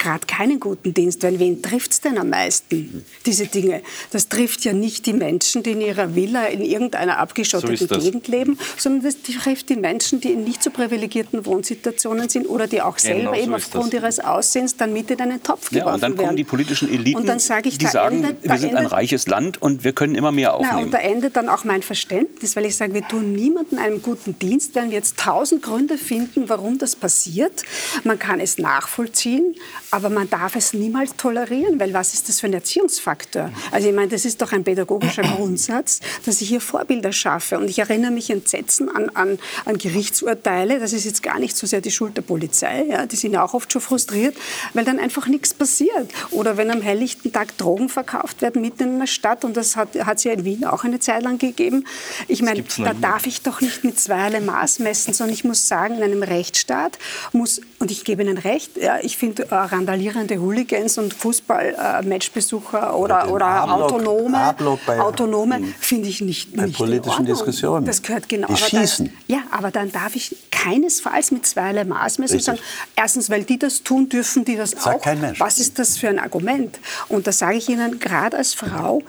[0.01, 3.81] gerade keinen guten Dienst, weil wen trifft es denn am meisten, diese Dinge?
[4.11, 8.27] Das trifft ja nicht die Menschen, die in ihrer Villa in irgendeiner abgeschotteten so Gegend
[8.27, 12.81] leben, sondern das trifft die Menschen, die in nicht so privilegierten Wohnsituationen sind oder die
[12.81, 15.93] auch selber genau, eben aufgrund ihres Aussehens dann mit in einen Topf ja, geworfen werden.
[15.93, 16.35] Und dann kommen werden.
[16.37, 19.93] die politischen Eliten, ich, die sagen, endet, wir sind endet, ein reiches Land und wir
[19.93, 20.77] können immer mehr aufnehmen.
[20.77, 24.01] Na, und da endet dann auch mein Verständnis, weil ich sage, wir tun niemandem einen
[24.01, 27.63] guten Dienst, werden wir jetzt tausend Gründe finden, warum das passiert.
[28.03, 29.55] Man kann es nachvollziehen,
[29.91, 33.51] aber man darf es niemals tolerieren, weil was ist das für ein Erziehungsfaktor?
[33.71, 37.60] Also ich meine, das ist doch ein pädagogischer Grundsatz, dass ich hier Vorbilder schaffe.
[37.60, 41.67] Und ich erinnere mich entsetzen an, an, an Gerichtsurteile, das ist jetzt gar nicht so
[41.67, 44.36] sehr die Schuld der Polizei, ja, die sind ja auch oft schon frustriert,
[44.73, 46.10] weil dann einfach nichts passiert.
[46.32, 49.95] Oder wenn am helllichten Tag Drogen verkauft werden mitten in einer Stadt, und das hat,
[50.06, 51.86] hat es ja in Wien auch eine Zeit lang gegeben.
[52.27, 55.97] Ich meine, da darf ich doch nicht mit zweierlei Maß messen, sondern ich muss sagen,
[55.97, 56.97] in einem Rechtsstaat
[57.34, 63.31] muss, und ich gebe Ihnen recht, ja, ich finde äh, randalierende Hooligans und Fußball-Matchbesucher oder,
[63.31, 64.55] oder, oder Autonome,
[64.99, 67.85] Autonome finde ich nicht, nicht politischen Diskussionen.
[67.85, 68.47] Das gehört genau.
[68.47, 69.07] Die schießen.
[69.07, 72.59] Dann, ja, aber dann darf ich keinesfalls mit zweierlei Maß messen sagen,
[72.95, 75.01] erstens, weil die das tun, dürfen die das Sagt auch.
[75.01, 75.39] Kein Mensch.
[75.39, 76.79] Was ist das für ein Argument?
[77.07, 79.01] Und da sage ich Ihnen, gerade als Frau,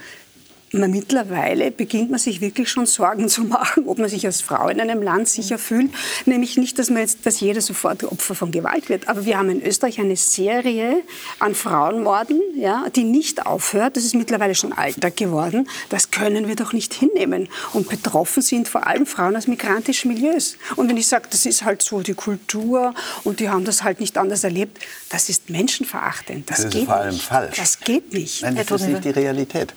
[0.72, 4.80] mittlerweile beginnt man sich wirklich schon Sorgen zu machen, ob man sich als Frau in
[4.80, 5.90] einem Land sicher fühlt.
[6.26, 9.08] Nämlich nicht, dass, man jetzt, dass jeder sofort Opfer von Gewalt wird.
[9.08, 11.02] Aber wir haben in Österreich eine Serie
[11.38, 13.96] an Frauenmorden, ja, die nicht aufhört.
[13.96, 15.68] Das ist mittlerweile schon Alltag geworden.
[15.90, 17.48] Das können wir doch nicht hinnehmen.
[17.72, 20.56] Und betroffen sind vor allem Frauen aus migrantischen Milieus.
[20.76, 24.00] Und wenn ich sage, das ist halt so die Kultur und die haben das halt
[24.00, 24.78] nicht anders erlebt,
[25.10, 26.50] das ist menschenverachtend.
[26.50, 27.24] Das, das geht ist vor allem nicht.
[27.24, 27.56] falsch.
[27.56, 28.42] Das geht nicht.
[28.42, 29.74] Nein, das ist nicht die Realität.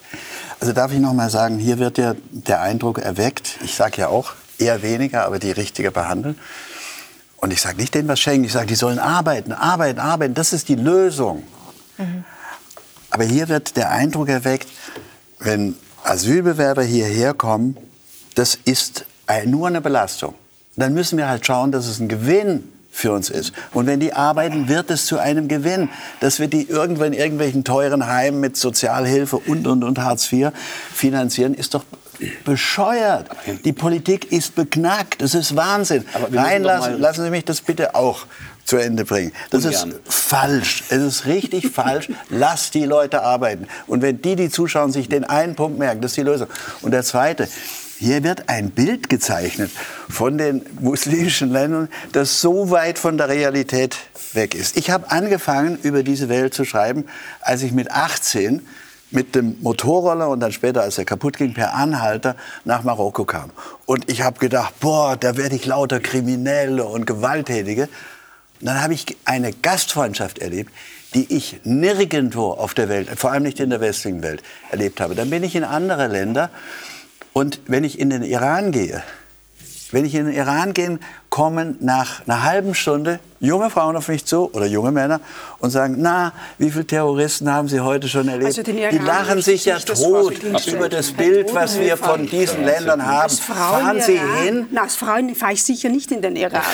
[0.58, 4.06] Also darf ich noch mal sagen, hier wird ja der Eindruck erweckt, ich sage ja
[4.06, 6.38] auch eher weniger, aber die richtige behandeln.
[7.38, 10.52] Und ich sage nicht denen was schenken, ich sage, die sollen arbeiten, arbeiten, arbeiten, das
[10.52, 11.42] ist die Lösung.
[11.98, 12.24] Mhm.
[13.10, 14.68] Aber hier wird der Eindruck erweckt,
[15.40, 17.76] wenn Asylbewerber hierher kommen,
[18.36, 19.06] das ist
[19.44, 20.36] nur eine Belastung.
[20.76, 22.62] Dann müssen wir halt schauen, dass es ein Gewinn
[22.96, 23.52] für uns ist.
[23.74, 25.90] Und wenn die arbeiten, wird es zu einem Gewinn.
[26.20, 30.48] Dass wir die irgendwo in irgendwelchen teuren Heimen mit Sozialhilfe und, und, und Hartz IV
[30.94, 31.84] finanzieren, ist doch
[32.46, 33.28] bescheuert.
[33.66, 35.20] Die Politik ist beknackt.
[35.20, 36.06] Das ist Wahnsinn.
[36.32, 38.24] Reinlassen, lassen Sie mich das bitte auch
[38.64, 39.32] zu Ende bringen.
[39.50, 39.90] Das Ungern.
[39.90, 40.84] ist falsch.
[40.88, 42.08] Es ist richtig falsch.
[42.30, 43.68] Lasst die Leute arbeiten.
[43.86, 46.48] Und wenn die, die zuschauen, sich den einen Punkt merken, das ist die Lösung.
[46.80, 47.46] Und der zweite,
[47.98, 49.70] hier wird ein Bild gezeichnet
[50.08, 53.96] von den muslimischen Ländern, das so weit von der Realität
[54.32, 54.76] weg ist.
[54.76, 57.06] Ich habe angefangen, über diese Welt zu schreiben,
[57.40, 58.66] als ich mit 18
[59.10, 63.50] mit dem Motorroller und dann später, als er kaputt ging, per Anhalter nach Marokko kam.
[63.86, 67.88] Und ich habe gedacht, boah, da werde ich lauter Kriminelle und Gewalttätige.
[68.60, 70.72] Und dann habe ich eine Gastfreundschaft erlebt,
[71.14, 75.14] die ich nirgendwo auf der Welt, vor allem nicht in der westlichen Welt, erlebt habe.
[75.14, 76.50] Dann bin ich in andere Länder
[77.36, 79.02] und wenn ich in den Iran gehe,
[79.90, 80.98] wenn ich in den Iran gehe,
[81.30, 85.20] kommen nach einer halben Stunde junge Frauen auf mich zu oder junge Männer
[85.58, 88.46] und sagen, na, wie viele Terroristen haben Sie heute schon erlebt?
[88.46, 90.34] Also die lachen sich ja tot
[90.66, 93.30] über das Bild, was wir von diesen Ländern haben.
[93.30, 94.66] Fahren Sie hin?
[94.70, 96.62] Na, als Frauen fahre ich sicher nicht in den Iran.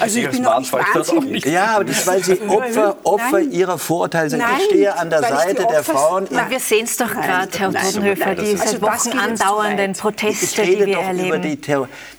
[0.00, 1.44] Also ich bin auch nicht wahnsinnig.
[1.46, 4.42] Ja, aber das ist, weil Sie Opfer, Opfer Ihrer Vorurteile sind.
[4.58, 6.26] ich stehe an der Seite der Frauen.
[6.30, 10.98] Na, wir sehen es doch gerade, Herr Bodenhöfer, diese also Wochen andauernden Proteste, die wir
[10.98, 11.28] erleben.
[11.28, 11.58] Über die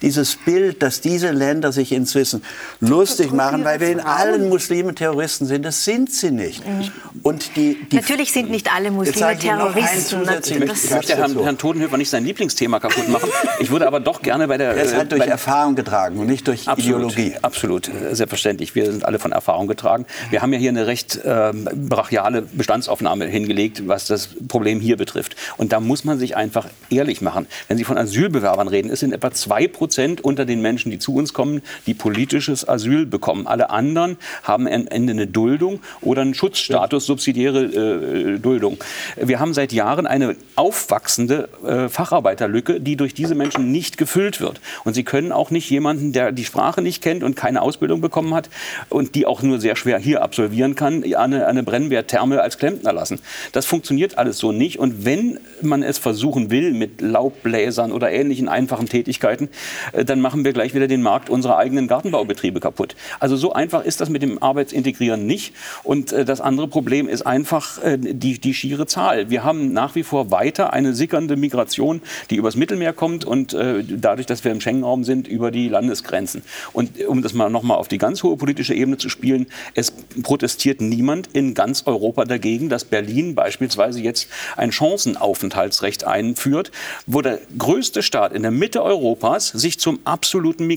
[0.02, 2.44] dieses Bild, dass diese Länder Länder sich inzwischen
[2.80, 5.66] lustig machen, weil wir in allen Muslimen Terroristen sind.
[5.66, 6.66] Das sind sie nicht.
[6.68, 6.92] Mhm.
[7.24, 10.22] Und die, die Natürlich sind nicht alle Muslime Terroristen.
[10.46, 13.30] Ich möchte Herrn, Herrn Todenhöfer nicht sein Lieblingsthema kaputt machen.
[13.60, 14.76] Ich würde aber doch gerne bei der...
[14.76, 17.36] Er ist äh, halt durch Erfahrung getragen und nicht durch Absolut, Ideologie.
[17.42, 18.76] absolut, äh, selbstverständlich.
[18.76, 20.06] Wir sind alle von Erfahrung getragen.
[20.30, 25.36] Wir haben ja hier eine recht ähm, brachiale Bestandsaufnahme hingelegt, was das Problem hier betrifft.
[25.58, 27.48] Und da muss man sich einfach ehrlich machen.
[27.68, 31.16] Wenn Sie von Asylbewerbern reden, es sind etwa zwei Prozent unter den Menschen, die zu
[31.16, 31.39] uns kommen,
[31.86, 33.48] die politisches Asyl bekommen.
[33.48, 38.78] Alle anderen haben am Ende eine Duldung oder einen Schutzstatus, subsidiäre äh, Duldung.
[39.16, 44.60] Wir haben seit Jahren eine aufwachsende äh, Facharbeiterlücke, die durch diese Menschen nicht gefüllt wird.
[44.84, 48.34] Und Sie können auch nicht jemanden, der die Sprache nicht kennt und keine Ausbildung bekommen
[48.34, 48.50] hat
[48.90, 53.20] und die auch nur sehr schwer hier absolvieren kann, eine, eine Brennwerttherme als Klempner lassen.
[53.52, 54.80] Das funktioniert alles so nicht.
[54.80, 59.50] Und wenn man es versuchen will mit Laubbläsern oder ähnlichen einfachen Tätigkeiten,
[59.94, 62.96] äh, dann machen wir gleich wieder den Markt unserer eigenen Gartenbaubetriebe kaputt.
[63.20, 65.54] Also so einfach ist das mit dem Arbeitsintegrieren nicht.
[65.84, 69.30] Und äh, das andere Problem ist einfach äh, die, die schiere Zahl.
[69.30, 73.84] Wir haben nach wie vor weiter eine sickernde Migration, die übers Mittelmeer kommt und äh,
[73.84, 76.44] dadurch, dass wir im Schengen-Raum sind, über die Landesgrenzen.
[76.74, 79.92] Und um das mal nochmal auf die ganz hohe politische Ebene zu spielen, es
[80.24, 86.72] protestiert niemand in ganz Europa dagegen, dass Berlin beispielsweise jetzt ein Chancenaufenthaltsrecht einführt,
[87.06, 90.68] wo der größte Staat in der Mitte Europas sich zum absoluten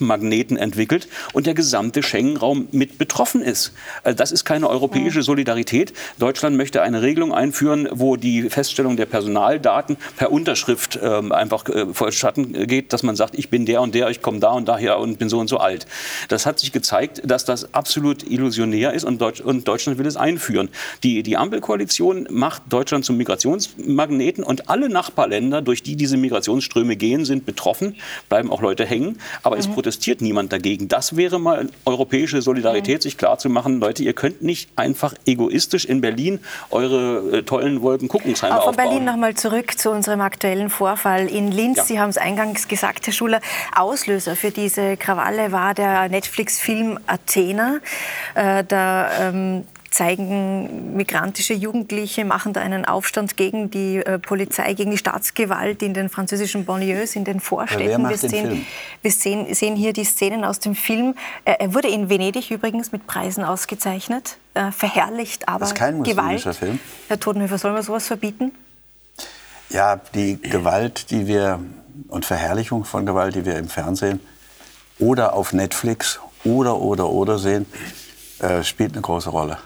[0.00, 3.72] Migrationsmagneten entwickelt und der gesamte Schengen-Raum mit betroffen ist.
[4.02, 5.92] Also das ist keine europäische Solidarität.
[6.18, 11.86] Deutschland möchte eine Regelung einführen, wo die Feststellung der Personaldaten per Unterschrift ähm, einfach äh,
[11.92, 14.98] vonstatten geht, dass man sagt, ich bin der und der, ich komme da und daher
[14.98, 15.86] und bin so und so alt.
[16.28, 20.16] Das hat sich gezeigt, dass das absolut illusionär ist und, Deutsch, und Deutschland will es
[20.16, 20.68] einführen.
[21.02, 27.24] Die, die Ampelkoalition macht Deutschland zum Migrationsmagneten und alle Nachbarländer, durch die diese Migrationsströme gehen,
[27.24, 27.96] sind betroffen,
[28.28, 30.88] bleiben auch Leute hängen, aber es protestiert niemand dagegen.
[30.88, 36.40] Das wäre mal europäische Solidarität, sich klarzumachen, Leute, ihr könnt nicht einfach egoistisch in Berlin
[36.70, 38.88] eure äh, tollen Wolkenkuckucksheime Aber von aufbauen.
[38.88, 41.76] Berlin nochmal zurück zu unserem aktuellen Vorfall in Linz.
[41.76, 41.84] Ja.
[41.84, 43.42] Sie haben es eingangs gesagt, Herr Schuler.
[43.76, 47.80] Auslöser für diese Krawalle war der Netflix-Film Athena.
[48.34, 54.90] Äh, da ähm, zeigen migrantische Jugendliche, machen da einen Aufstand gegen die äh, Polizei, gegen
[54.90, 58.08] die Staatsgewalt in den französischen Banlieues, in den Vorstädten.
[58.08, 58.66] wir sehen,
[59.02, 61.14] wir sehen, sehen hier die Szenen aus dem Film.
[61.44, 66.02] Äh, er wurde in Venedig übrigens mit Preisen ausgezeichnet, äh, verherrlicht, aber Das ist kein
[66.02, 66.42] Gewalt.
[66.42, 66.80] Film.
[67.06, 68.50] Herr Totenhöfer, soll man sowas verbieten?
[69.70, 71.60] Ja, die Gewalt, die wir
[72.08, 74.18] und Verherrlichung von Gewalt, die wir im Fernsehen
[74.98, 77.66] oder auf Netflix oder oder oder sehen,
[78.40, 79.56] äh, spielt eine große Rolle.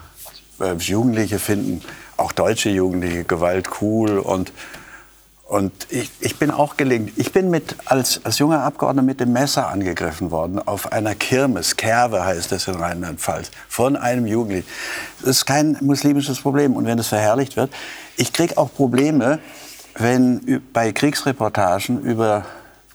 [0.59, 1.81] Äh, Jugendliche finden,
[2.17, 4.51] auch deutsche Jugendliche, Gewalt cool und
[5.49, 7.13] und ich, ich bin auch gelingt.
[7.15, 11.75] Ich bin mit, als, als junger Abgeordneter mit dem Messer angegriffen worden auf einer Kirmes.
[11.75, 13.49] Kerwe heißt das in Rheinland-Pfalz.
[13.67, 14.67] Von einem Jugendlichen.
[15.21, 16.75] Das ist kein muslimisches Problem.
[16.75, 17.71] Und wenn es verherrlicht wird,
[18.15, 19.39] ich kriege auch Probleme,
[19.95, 22.45] wenn bei Kriegsreportagen über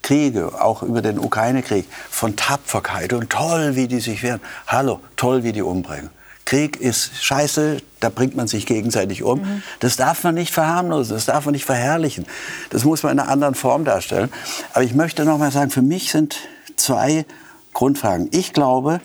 [0.03, 4.41] Kriege, auch über den Ukraine-Krieg, von Tapferkeit und toll, wie die sich wehren.
[4.69, 6.11] Hallo, toll, wie die umbringen.
[6.45, 9.63] Krieg ist scheiße, da bringt man sich gegenseitig um.
[9.81, 12.27] Das darf man nicht verharmlosen, das darf man nicht verherrlichen.
[12.71, 14.31] Das muss man in einer anderen Form darstellen.
[14.73, 16.37] Aber ich möchte noch mal sagen, für mich sind
[16.77, 17.25] zwei
[17.73, 18.29] Grundfragen.
[18.33, 19.01] Ich glaube,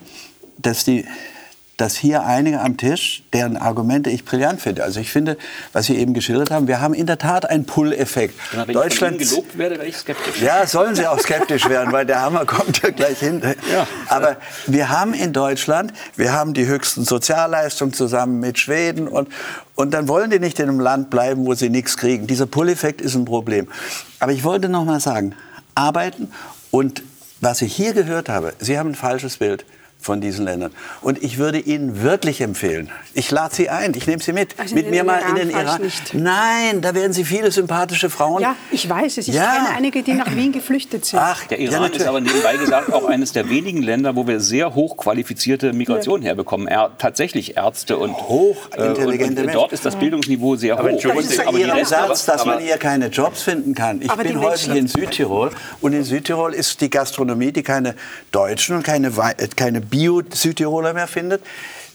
[0.58, 1.06] dass die
[1.80, 4.84] dass hier einige am Tisch, deren Argumente ich brillant finde.
[4.84, 5.38] Also ich finde,
[5.72, 8.38] was Sie eben geschildert haben, wir haben in der Tat einen Pull-Effekt.
[8.52, 10.42] Wenn ich von Ihnen gelobt werde, werde ich skeptisch.
[10.42, 13.42] Ja, sollen Sie auch skeptisch werden, weil der Hammer kommt ja gleich hin.
[13.72, 13.88] Ja.
[14.10, 14.36] Aber
[14.68, 19.30] wir haben in Deutschland, wir haben die höchsten Sozialleistungen zusammen mit Schweden und,
[19.76, 22.28] und dann wollen die nicht in einem Land bleiben, wo sie nichts kriegen.
[22.28, 23.70] Dieser Pull-Effekt ist ein Problem.
[24.20, 25.34] Aber ich wollte noch mal sagen,
[25.76, 26.30] arbeiten
[26.72, 27.04] und
[27.40, 29.64] was ich hier gehört habe, Sie haben ein falsches Bild
[30.02, 30.72] von diesen Ländern.
[31.02, 34.74] Und ich würde Ihnen wirklich empfehlen, ich lade Sie ein, ich nehme Sie mit, Also
[34.74, 35.82] mit mir mal in den Iran.
[35.82, 36.14] nicht.
[36.14, 38.42] Nein, da werden Sie viele sympathische Frauen.
[38.42, 39.28] Ja, ich weiß es.
[39.28, 39.52] Ich Ja.
[39.56, 41.20] kenne einige, die nach Wien geflüchtet sind.
[41.22, 42.02] Ach, Der ja, Iran natürlich.
[42.02, 46.68] ist aber nebenbei gesagt auch eines der wenigen Länder, wo wir sehr hochqualifizierte Migration herbekommen.
[46.68, 49.54] Er, tatsächlich Ärzte und Hochintelligente äh, und, und Menschen.
[49.54, 50.84] Dort ist das Bildungsniveau sehr hoch.
[50.84, 53.76] Das ist ja aber die Ihr Reste- Satz, dass aber- man hier keine Jobs finden
[53.76, 54.02] kann.
[54.02, 57.96] Ich Aber bin häufig in Südtirol und in Südtirol ist die Gastronomie, die keine
[58.32, 61.42] Deutschen und keine, Wei- äh, keine Bio-Südtiroler mehr findet,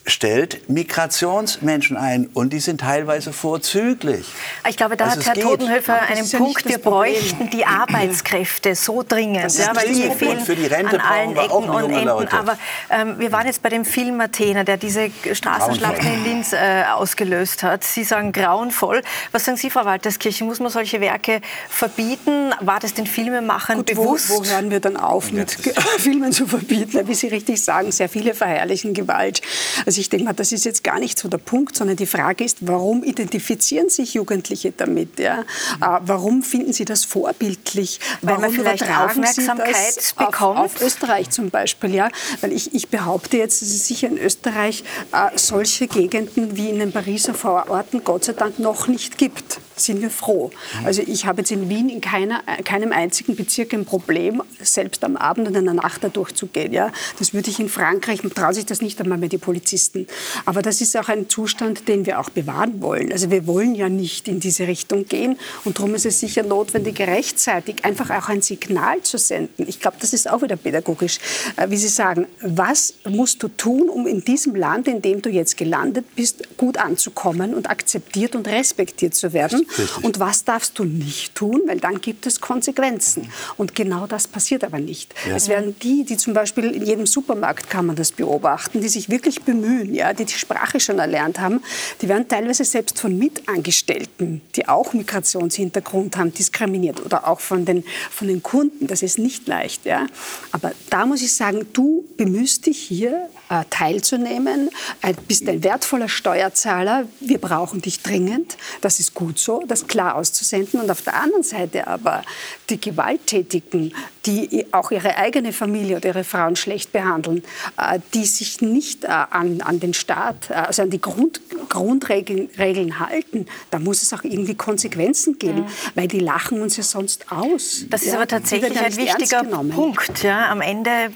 [0.07, 4.27] stellt Migrationsmenschen ein und die sind teilweise vorzüglich.
[4.69, 5.45] Ich glaube, da also hat Herr geht.
[5.45, 6.69] Todenhöfer einen ja Punkt.
[6.69, 11.01] Wir bräuchten die Arbeitskräfte so dringend, das ja, weil die fehlen für die Rente an
[11.01, 12.05] allen Ecken und Enden.
[12.05, 12.37] Leute.
[12.37, 12.59] Aber
[12.91, 17.63] ähm, wir waren jetzt bei dem Film Athena, der diese Straßenschlachten in Linz äh, ausgelöst
[17.63, 17.85] hat.
[17.85, 19.01] Sie sagen grauenvoll.
[19.33, 20.45] Was sagen Sie, Frau Walterskirche?
[20.45, 21.41] Muss man solche Werke
[21.71, 22.53] verbieten?
[22.61, 24.29] War das den Filmemachern Gut, bewusst?
[24.29, 25.53] Wo, wo hören wir dann auf, mit
[25.99, 27.09] Filmen zu verbieten?
[27.09, 29.41] Wie Sie richtig sagen, sehr viele verherrlichen Gewalt.
[29.87, 32.45] Also ich denke mal, das ist jetzt gar nicht so der Punkt, sondern die Frage
[32.45, 35.19] ist, warum identifizieren sich Jugendliche damit?
[35.19, 35.41] Ja?
[35.81, 38.01] Äh, warum finden sie das vorbildlich?
[38.21, 40.59] Weil warum man vielleicht Aufmerksamkeit bekommt?
[40.59, 42.09] Auf, auf, Österreich zum Beispiel, ja.
[42.41, 46.79] Weil ich, ich behaupte jetzt, dass es sicher in Österreich äh, solche Gegenden wie in
[46.79, 50.51] den Pariser Vororten Gott sei Dank noch nicht gibt sind wir froh.
[50.85, 55.17] Also ich habe jetzt in Wien in keiner, keinem einzigen Bezirk ein Problem, selbst am
[55.17, 56.73] Abend und in der Nacht da durchzugehen.
[56.73, 56.93] Ja?
[57.19, 60.07] Das würde ich in Frankreich, traut sich das nicht einmal mehr die Polizisten.
[60.45, 63.13] Aber das ist auch ein Zustand, den wir auch bewahren wollen.
[63.13, 67.01] Also wir wollen ja nicht in diese Richtung gehen und darum ist es sicher notwendig,
[67.01, 69.67] rechtzeitig einfach auch ein Signal zu senden.
[69.69, 71.19] Ich glaube, das ist auch wieder pädagogisch,
[71.57, 75.31] äh, wie Sie sagen, was musst du tun, um in diesem Land, in dem du
[75.31, 80.05] jetzt gelandet bist, gut anzukommen und akzeptiert und respektiert zu werden Richtig.
[80.05, 83.31] Und was darfst du nicht tun, weil dann gibt es Konsequenzen.
[83.57, 85.15] Und genau das passiert aber nicht.
[85.27, 85.37] Ja.
[85.37, 89.09] Es werden die, die zum Beispiel in jedem Supermarkt kann man das beobachten, die sich
[89.09, 91.63] wirklich bemühen, ja, die die Sprache schon erlernt haben,
[92.01, 97.85] die werden teilweise selbst von Mitangestellten, die auch Migrationshintergrund haben, diskriminiert oder auch von den,
[98.11, 98.87] von den Kunden.
[98.87, 99.87] Das ist nicht leicht.
[99.87, 100.07] Ja.
[100.53, 104.71] Aber da muss ich sagen, du bemühst dich hier äh, teilzunehmen,
[105.03, 110.17] äh, bist ein wertvoller Steuerzahler, wir brauchen dich dringend, das ist gut so das klar
[110.17, 110.81] auszusenden.
[110.81, 112.23] Und auf der anderen Seite aber
[112.71, 113.95] die Gewalttätigen,
[114.27, 117.43] die auch ihre eigene Familie oder ihre Frauen schlecht behandeln,
[117.77, 122.49] äh, die sich nicht äh, an, an den Staat, äh, also an die Grund, Grundregeln
[122.59, 125.67] Regeln halten, da muss es auch irgendwie Konsequenzen geben, mhm.
[125.95, 127.85] weil die lachen uns ja sonst aus.
[127.91, 130.23] Das ist ja, aber tatsächlich ein wichtiger Punkt.
[130.23, 130.51] Ja.
[130.51, 131.11] Am Ende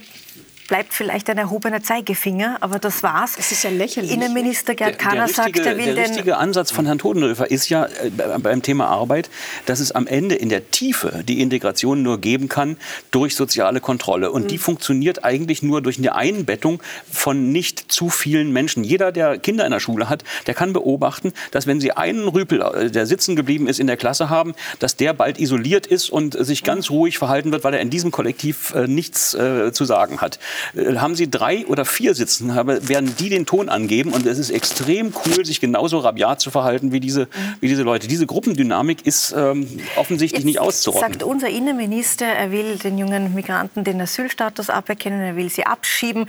[0.69, 3.37] bleibt vielleicht ein erhobener Zeigefinger, aber das war's.
[3.39, 4.13] Es ist ja lächerlich.
[4.13, 6.05] Innenminister Gerd Kahner sagt, er will der den...
[6.05, 9.31] richtige Ansatz von Herrn Todenhöfer ist ja äh, beim Thema Arbeit,
[9.67, 12.77] dass es am Ende in der Tiefe die Integration nur geben kann
[13.11, 14.31] durch soziale Kontrolle.
[14.31, 14.49] Und mhm.
[14.49, 18.85] die funktioniert eigentlich nur durch eine Einbettung von nicht zu vielen Menschen.
[18.85, 22.61] Jeder, der Kinder in der Schule hat, der kann beobachten, dass wenn sie einen Rüpel,
[22.61, 26.37] äh, der sitzen geblieben ist in der Klasse haben, dass der bald isoliert ist und
[26.39, 30.21] sich ganz ruhig verhalten wird, weil er in diesem Kollektiv äh, nichts äh, zu sagen
[30.21, 30.39] hat.
[30.75, 34.13] Äh, haben Sie drei oder vier sitzen, werden die den Ton angeben.
[34.13, 37.29] Und es ist extrem cool, sich genauso rabiat zu verhalten wie diese,
[37.61, 38.09] wie diese Leute.
[38.09, 41.13] Diese Gruppendynamik ist ähm, offensichtlich Jetzt nicht auszurotten.
[41.13, 46.27] sagt unser Innenminister, er will den jungen Migranten den Asylstatus aberkennen, er will sie abschieben.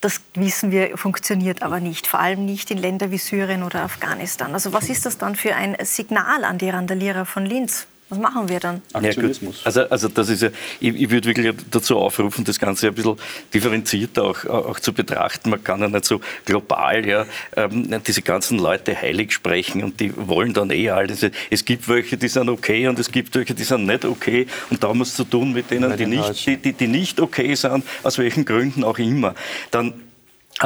[0.00, 4.52] Das wissen wir, funktioniert aber nicht, vor allem nicht in Ländern wie Syrien oder Afghanistan.
[4.52, 7.86] Also was ist das dann für ein Signal an die Randalierer von Linz?
[8.08, 8.82] Was machen wir dann?
[8.92, 9.62] Aktionismus.
[9.62, 12.94] Ja, also, also das ist ja, ich, ich würde wirklich dazu aufrufen, das Ganze ein
[12.94, 13.16] bisschen
[13.52, 15.50] differenzierter auch, auch zu betrachten.
[15.50, 20.12] Man kann ja nicht so global ja, ähm, diese ganzen Leute heilig sprechen und die
[20.16, 21.26] wollen dann eh alles.
[21.50, 24.84] Es gibt welche, die sind okay und es gibt welche, die sind nicht okay und
[24.84, 27.56] da haben wir es zu tun mit denen, die nicht, die, die, die nicht okay
[27.56, 29.34] sind, aus welchen Gründen auch immer.
[29.72, 30.05] Dann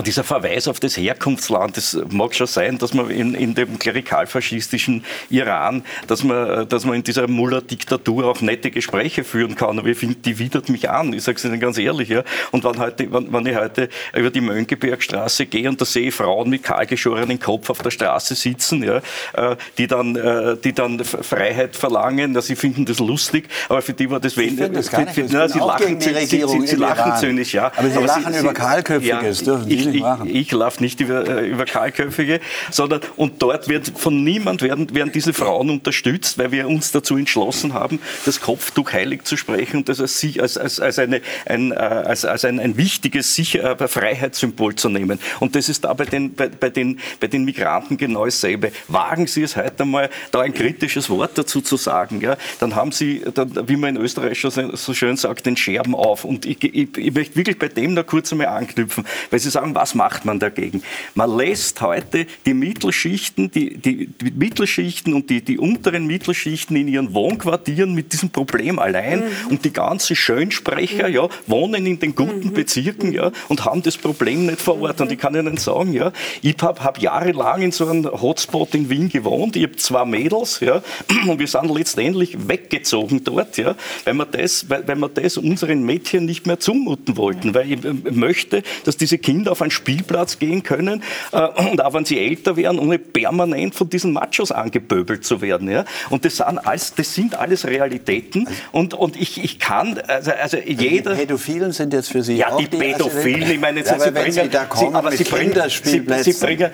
[0.07, 5.05] dieser Verweis auf das Herkunftsland, das mag schon sein, dass man in, in dem klerikalfaschistischen
[5.31, 9.81] Iran, dass man, dass man in dieser Mullah-Diktatur auch nette Gespräche führen kann.
[9.81, 11.12] Aber ich finde, die widert mich an.
[11.12, 12.09] Ich sage es Ihnen ganz ehrlich.
[12.09, 12.22] Ja.
[12.53, 16.14] Und wenn, heute, wenn, wenn ich heute über die Mönckebergstraße gehe und da sehe ich
[16.14, 18.98] Frauen mit kahlgeschorenen Kopf auf der Straße sitzen, ja,
[19.33, 23.92] äh, die, dann, äh, die dann Freiheit verlangen, ja, sie finden das lustig, aber für
[23.92, 24.57] die war das wenig.
[24.57, 27.72] Sie lachen, sie, sie, sie, sie lachen zynisch, ja.
[27.76, 31.48] Aber sie aber lachen über Kahlköpfiges, ja, dürfen ich, ich, ich laufe nicht über, äh,
[31.48, 32.40] über Kahlköpfige,
[32.70, 37.16] sondern und dort wird von niemand werden, werden diese Frauen unterstützt, weil wir uns dazu
[37.16, 41.72] entschlossen haben, das Kopftuch heilig zu sprechen und das als, als, als, als, eine, ein,
[41.72, 45.18] äh, als, als ein, ein wichtiges Sicher äh, Freiheitssymbol zu nehmen.
[45.40, 48.72] Und das ist da bei den, bei, bei, den, bei den Migranten genau dasselbe.
[48.88, 52.92] Wagen Sie es heute einmal, da ein kritisches Wort dazu zu sagen, ja, dann haben
[52.92, 56.24] Sie, dann, wie man in Österreich schon so schön sagt, den Scherben auf.
[56.24, 59.69] Und ich, ich, ich möchte wirklich bei dem noch kurz einmal anknüpfen, weil Sie sagen,
[59.74, 60.83] was macht macht man dagegen?
[61.14, 66.88] Man lässt heute die Mittelschichten, die, die, die Mittelschichten und die, die unteren Mittelschichten in
[66.88, 69.50] ihren Wohnquartieren mit diesem Problem allein mhm.
[69.50, 71.14] und die ganzen Schönsprecher mhm.
[71.14, 72.52] ja, wohnen in den guten mhm.
[72.54, 75.00] Bezirken ja, und haben das Problem nicht vor Ort.
[75.00, 78.90] Und ich kann Ihnen sagen, ja, ich habe hab jahrelang in so einem Hotspot in
[78.90, 79.54] Wien gewohnt.
[79.54, 80.83] Ich habe zwei Mädels ja,
[81.26, 85.85] und wir sind letztendlich weggezogen dort, ja, weil, wir das, weil, weil wir das unseren
[85.85, 87.54] Mädchen nicht mehr zumuten wollten.
[87.54, 87.78] Weil ich
[88.11, 92.18] möchte, dass diese Kinder auf auf einen Spielplatz gehen können äh, und auch wenn sie
[92.18, 95.70] älter werden, ohne permanent von diesen Machos angepöbelt zu werden.
[95.70, 95.85] Ja?
[96.09, 100.56] Und das sind, alles, das sind alles Realitäten und, und ich, ich kann, also, also
[100.56, 101.15] jeder...
[101.15, 104.33] Die Pädophilen sind jetzt für Sie ja, auch die Pädophilen, ich meine, ja, sie, bringen,
[104.33, 106.71] Sie da kommen sie, aber sie bringen, sie, sie bringen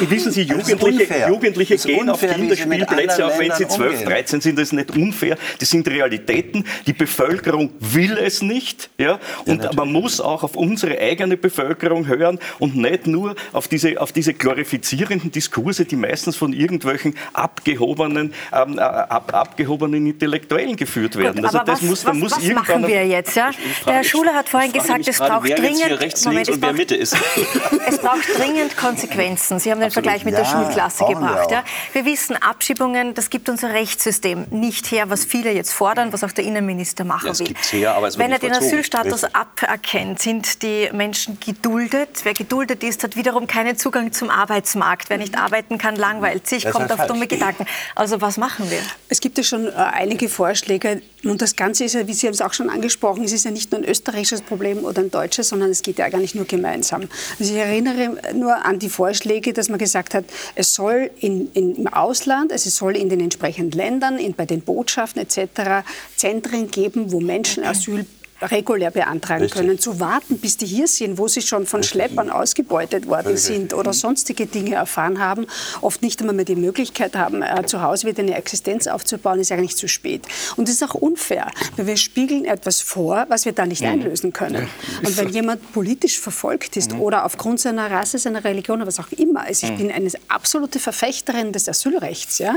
[0.00, 4.72] Wissen Sie, Jugendliche, Jugendliche gehen auf Kinderspielplätze, auch wenn sie 12, 13 sind, das ist
[4.72, 5.36] nicht unfair.
[5.58, 6.64] Das sind Realitäten.
[6.86, 8.90] Die Bevölkerung will es nicht.
[8.98, 9.18] Ja?
[9.46, 14.00] Und ja, man muss auch auf unsere eigene Bevölkerung hören und nicht nur auf diese,
[14.00, 21.16] auf diese glorifizierenden Diskurse, die meistens von irgendwelchen abgehobenen, ähm, äh, ab, abgehobenen Intellektuellen geführt
[21.16, 21.42] werden.
[21.42, 23.36] Gut, also das was, muss, was, muss was machen wir jetzt?
[23.36, 23.50] Ja?
[23.86, 26.00] Der Herr Schuler hat vorhin gesagt, es braucht dringend...
[26.00, 27.16] Rechts, Moment, Mitte ist.
[27.86, 29.58] es braucht dringend Konsequenzen.
[29.58, 30.06] Sie haben den Absolut.
[30.06, 31.50] Vergleich mit ja, der Schulklasse gebracht.
[31.50, 31.64] Wir, ja.
[31.92, 36.32] wir wissen, Abschiebungen, das gibt unser Rechtssystem nicht her, was viele jetzt fordern, was auch
[36.32, 37.54] der Innenminister machen will.
[37.70, 41.38] Her, Wenn er den Asylstatus aberkennt, sind die Menschen
[41.72, 42.20] geduldet.
[42.24, 45.08] Wer geduldet ist, hat wiederum keinen Zugang zum Arbeitsmarkt.
[45.08, 47.08] Wer nicht arbeiten kann, langweilt sich, das kommt auf falsch.
[47.08, 47.66] dumme Gedanken.
[47.94, 48.80] Also was machen wir?
[49.08, 51.02] Es gibt ja schon äh, einige Vorschläge.
[51.24, 53.50] Und das Ganze ist ja, wie Sie haben es auch schon angesprochen, es ist ja
[53.50, 56.44] nicht nur ein österreichisches Problem oder ein deutsches, sondern es geht ja gar nicht nur
[56.44, 57.02] gemeinsam.
[57.38, 61.50] Also ich erinnere nur an die Vorschläge, dass man gesagt gesagt hat, es soll in,
[61.52, 65.84] in, im Ausland, also es soll in den entsprechenden Ländern, in, bei den Botschaften etc.
[66.16, 68.06] Zentren geben, wo Menschen Asyl
[68.50, 69.60] regulär beantragen Richtig.
[69.60, 69.78] können.
[69.78, 71.92] Zu warten, bis die hier sind, wo sie schon von Richtig.
[71.92, 75.46] Schleppern ausgebeutet worden sind oder sonstige Dinge erfahren haben,
[75.80, 79.52] oft nicht einmal mehr die Möglichkeit haben, äh, zu Hause wieder eine Existenz aufzubauen, ist
[79.52, 80.26] eigentlich zu spät.
[80.56, 84.32] Und das ist auch unfair, weil wir spiegeln etwas vor, was wir da nicht einlösen
[84.32, 84.68] können.
[85.04, 89.12] Und wenn jemand politisch verfolgt ist oder aufgrund seiner Rasse, seiner Religion oder was auch
[89.12, 92.56] immer, also ich bin eine absolute Verfechterin des Asylrechts, ja,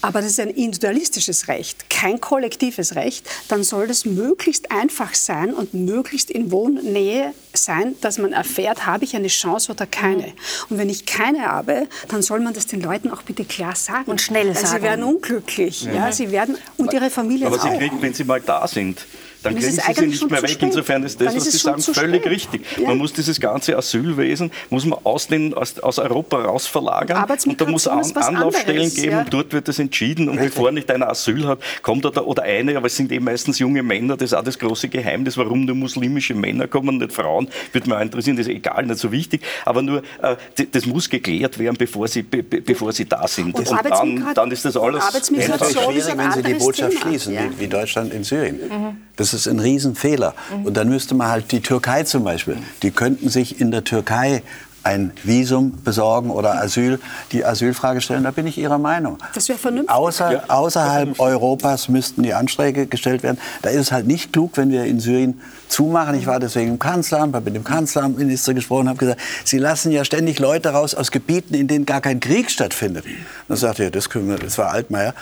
[0.00, 5.14] aber das ist ein individualistisches Recht, kein kollektives Recht, dann soll das möglichst einfach einfach
[5.14, 10.32] sein und möglichst in Wohnnähe sein, dass man erfährt, habe ich eine Chance oder keine.
[10.70, 14.10] Und wenn ich keine habe, dann soll man das den Leuten auch bitte klar sagen.
[14.10, 14.66] Und schnell sagen.
[14.66, 15.82] Sie werden unglücklich.
[15.84, 15.92] Ja.
[15.92, 16.12] ja.
[16.12, 19.06] sie werden, und ihre Familie Aber Sie kriegen, wenn Sie mal da sind,
[19.44, 20.56] dann kriegen Sie sie nicht mehr weg.
[20.60, 22.32] Insofern ist das, was Sie sagen, völlig spät.
[22.32, 22.62] richtig.
[22.78, 22.88] Ja.
[22.88, 27.60] Man muss dieses ganze Asylwesen muss man aus, den, aus, aus Europa raus verlagern und
[27.60, 29.20] da muss An Anlaufstellen anderes, geben ja.
[29.20, 30.54] und dort wird das entschieden und richtig.
[30.54, 33.58] bevor nicht einer Asyl hat, kommt er da, oder eine, aber es sind eben meistens
[33.58, 37.48] junge Männer, das ist auch das große Geheimnis, warum nur muslimische Männer kommen, nicht Frauen,
[37.72, 40.36] würde mich auch interessieren, das ist egal, nicht so wichtig, aber nur, äh,
[40.70, 43.54] das muss geklärt werden, bevor sie, be, bevor sie da sind.
[43.54, 45.02] Und, und dann, dann ist das alles...
[45.02, 47.02] Arbeitsmigration ist schwierig, wenn Sie die Botschaft Thema.
[47.02, 47.40] schließen, ja.
[47.44, 48.56] wie, wie, Deutschland in Syrien.
[48.56, 48.96] Mhm.
[49.16, 50.34] Das ist ein Riesenfehler.
[50.56, 50.66] Mhm.
[50.66, 54.42] Und dann müsste man halt die Türkei zum Beispiel, die könnten sich in der Türkei
[54.84, 57.00] ein Visum besorgen oder Asyl,
[57.32, 59.18] die Asylfrage stellen, da bin ich Ihrer Meinung.
[59.34, 59.90] Das wäre vernünftig.
[59.90, 60.42] Außer, ja.
[60.48, 63.38] Außerhalb Europas müssten die Anträge gestellt werden.
[63.62, 66.14] Da ist es halt nicht klug, wenn wir in Syrien zumachen.
[66.18, 70.04] Ich war deswegen im Kanzleramt, habe mit dem Kanzleramtminister gesprochen, habe gesagt, Sie lassen ja
[70.04, 73.04] ständig Leute raus aus Gebieten, in denen gar kein Krieg stattfindet.
[73.48, 75.14] Dann sagte er, das können wir, das war Altmaier,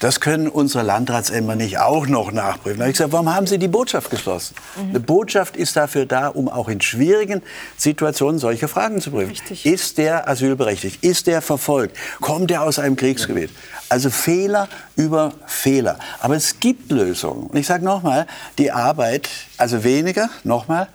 [0.00, 2.78] das können unsere Landratsämter nicht auch noch nachprüfen.
[2.78, 4.54] Da habe ich gesagt, warum haben Sie die Botschaft geschlossen?
[4.76, 4.90] Mhm.
[4.90, 7.42] Eine Botschaft ist dafür da, um auch in schwierigen
[7.78, 9.30] Situationen solche Fragen zu zu prüfen.
[9.30, 9.64] Richtig.
[9.66, 11.02] Ist der asylberechtigt?
[11.02, 11.96] Ist der verfolgt?
[12.20, 13.50] Kommt er aus einem Kriegsgebiet?
[13.88, 15.98] Also Fehler über Fehler.
[16.20, 17.46] Aber es gibt Lösungen.
[17.46, 18.26] Und ich sage nochmal,
[18.58, 19.28] die Arbeit,
[19.58, 20.88] also weniger, nochmal,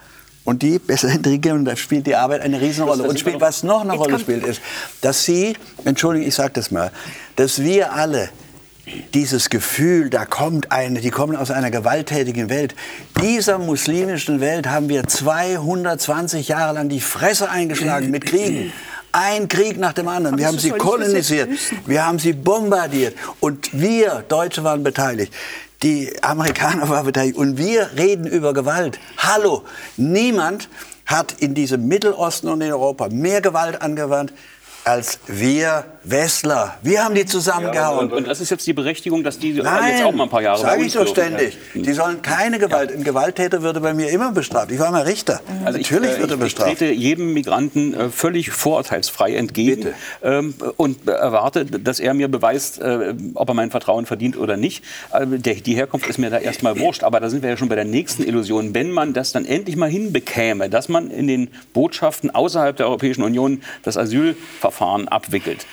[0.44, 3.04] und die besser integrieren, da spielt die Arbeit eine Riesenrolle.
[3.04, 4.62] Und spielt, was noch eine Rolle spielt, ist,
[5.02, 6.92] dass Sie, Entschuldigung, ich sage das mal,
[7.36, 8.30] dass wir alle
[9.14, 12.76] dieses Gefühl, da kommt eine, die kommen aus einer gewalttätigen Welt.
[13.22, 18.74] Dieser muslimischen Welt haben wir 220 Jahre lang die Fresse eingeschlagen mit Kriegen.
[19.12, 20.38] Ein Krieg nach dem anderen.
[20.38, 21.50] Wir haben sie kolonisiert,
[21.86, 25.34] wir haben sie bombardiert und wir Deutsche waren beteiligt.
[25.84, 29.00] Die Amerikaner waren beteiligt und wir reden über Gewalt.
[29.18, 29.64] Hallo,
[29.98, 30.70] niemand
[31.06, 34.32] hat in diesem Mittelosten und in Europa mehr Gewalt angewandt
[34.84, 36.78] als wir Westler.
[36.82, 37.98] Wir haben die zusammengehauen.
[37.98, 40.30] Ja, und, und, das ist jetzt die Berechtigung, dass die Nein, jetzt auch mal ein
[40.30, 41.58] paar Jahre sage ich doch ständig.
[41.76, 41.82] Ja.
[41.84, 42.90] Die sollen keine Gewalt.
[42.90, 42.98] Ja.
[42.98, 44.72] Ein Gewalttäter würde bei mir immer bestraft.
[44.72, 45.42] Ich war mal Richter.
[45.64, 46.72] Also Natürlich ich, äh, wird er bestraft.
[46.72, 52.82] Ich trete jedem Migranten äh, völlig vorurteilsfrei entgegen ähm, und erwarte, dass er mir beweist,
[52.82, 54.84] äh, ob er mein Vertrauen verdient oder nicht.
[55.14, 57.04] Äh, der, die Herkunft ist mir da erstmal wurscht.
[57.04, 58.74] Aber da sind wir ja schon bei der nächsten Illusion.
[58.74, 63.22] Wenn man das dann endlich mal hinbekäme, dass man in den Botschaften außerhalb der Europäischen
[63.22, 65.66] Union das Asylverfahren Verfahren abwickelt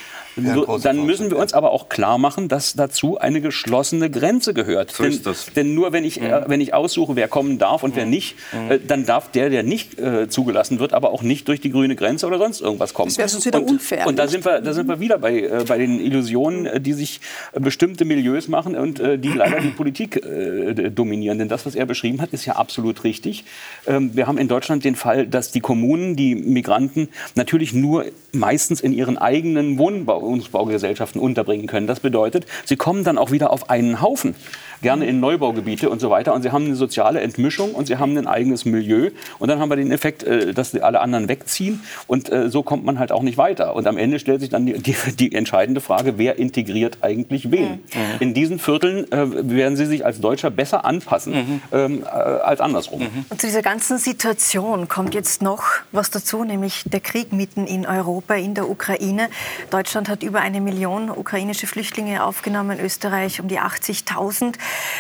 [0.82, 4.92] dann müssen wir uns aber auch klar machen, dass dazu eine geschlossene Grenze gehört.
[4.92, 5.46] So denn, ist das.
[5.54, 8.36] denn nur wenn ich, äh, wenn ich aussuche, wer kommen darf und wer nicht,
[8.68, 11.96] äh, dann darf der, der nicht äh, zugelassen wird, aber auch nicht durch die grüne
[11.96, 13.08] Grenze oder sonst irgendwas kommen.
[13.08, 15.40] Das wäre sonst wieder und, unfair, Und da sind wir, da sind wir wieder bei,
[15.40, 17.20] äh, bei den Illusionen, äh, die sich
[17.52, 21.38] äh, bestimmte Milieus machen und äh, die leider die Politik äh, dominieren.
[21.38, 23.44] Denn das, was er beschrieben hat, ist ja absolut richtig.
[23.86, 28.80] Ähm, wir haben in Deutschland den Fall, dass die Kommunen die Migranten natürlich nur meistens
[28.80, 29.78] in ihren eigenen
[30.28, 31.86] Wohnungsbaugesellschaften unterbringen können.
[31.86, 34.34] Das bedeutet, sie kommen dann auch wieder auf einen Haufen
[34.82, 36.34] gerne in Neubaugebiete und so weiter.
[36.34, 39.10] Und sie haben eine soziale Entmischung und sie haben ein eigenes Milieu.
[39.38, 41.82] Und dann haben wir den Effekt, äh, dass sie alle anderen wegziehen.
[42.06, 43.74] Und äh, so kommt man halt auch nicht weiter.
[43.74, 47.80] Und am Ende stellt sich dann die, die, die entscheidende Frage, wer integriert eigentlich wen?
[48.20, 53.06] In diesen Vierteln äh, werden sie sich als Deutscher besser anpassen ähm, äh, als andersrum.
[53.28, 57.86] Und zu dieser ganzen Situation kommt jetzt noch was dazu, nämlich der Krieg mitten in
[57.86, 59.28] Europa, in der Ukraine.
[59.70, 64.54] Deutschland hat über eine Million ukrainische Flüchtlinge aufgenommen, Österreich um die 80.000.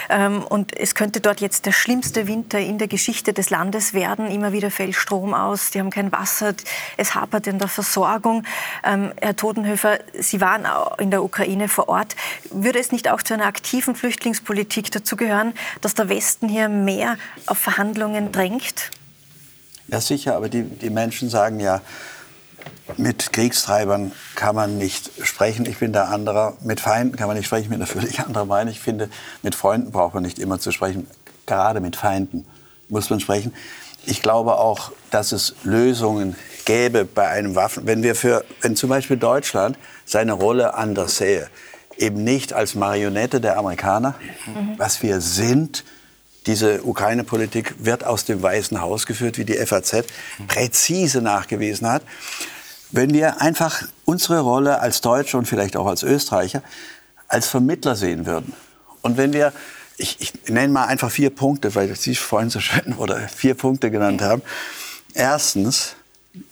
[0.08, 4.30] Ähm, Und es könnte dort jetzt der schlimmste Winter in der Geschichte des Landes werden.
[4.30, 6.54] Immer wieder fällt Strom aus, die haben kein Wasser,
[6.96, 8.44] es hapert in der Versorgung.
[8.84, 10.66] Ähm, Herr Todenhöfer, Sie waren
[10.98, 12.16] in der Ukraine vor Ort.
[12.50, 17.16] Würde es nicht auch zu einer aktiven Flüchtlingspolitik dazugehören, dass der Westen hier mehr
[17.46, 18.90] auf Verhandlungen drängt?
[19.88, 21.80] Ja, sicher, aber die, die Menschen sagen ja,
[22.96, 25.66] mit Kriegstreibern kann man nicht sprechen.
[25.66, 26.56] Ich bin da anderer.
[26.62, 27.64] Mit Feinden kann man nicht sprechen.
[27.64, 28.72] Ich bin da völlig anderer Meinung.
[28.72, 29.08] Ich finde,
[29.42, 31.06] mit Freunden braucht man nicht immer zu sprechen.
[31.46, 32.46] Gerade mit Feinden
[32.88, 33.54] muss man sprechen.
[34.06, 37.86] Ich glaube auch, dass es Lösungen gäbe bei einem Waffen.
[37.86, 41.48] Wenn wir für, wenn zum Beispiel Deutschland seine Rolle anders sähe,
[41.98, 44.14] eben nicht als Marionette der Amerikaner,
[44.76, 45.84] was wir sind,
[46.48, 50.04] diese Ukraine-Politik wird aus dem Weißen Haus geführt, wie die FAZ
[50.48, 52.02] präzise nachgewiesen hat.
[52.90, 56.62] Wenn wir einfach unsere Rolle als Deutsche und vielleicht auch als Österreicher
[57.28, 58.54] als Vermittler sehen würden.
[59.02, 59.52] Und wenn wir,
[59.98, 63.90] ich, ich nenne mal einfach vier Punkte, weil Sie vorhin so schön oder vier Punkte
[63.90, 64.40] genannt haben.
[65.12, 65.96] Erstens,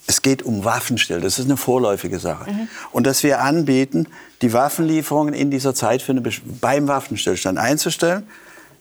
[0.05, 1.25] es geht um Waffenstillstand.
[1.25, 2.45] Das ist eine vorläufige Sache.
[2.91, 4.07] Und dass wir anbieten,
[4.43, 8.27] die Waffenlieferungen in dieser Zeit für eine, beim Waffenstillstand einzustellen,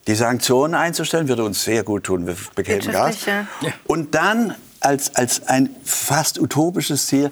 [0.07, 2.27] die Sanktionen einzustellen, würde uns sehr gut tun.
[2.27, 3.27] Wir bekämen Gas.
[3.27, 3.47] Ja.
[3.87, 7.31] Und dann als, als ein fast utopisches Ziel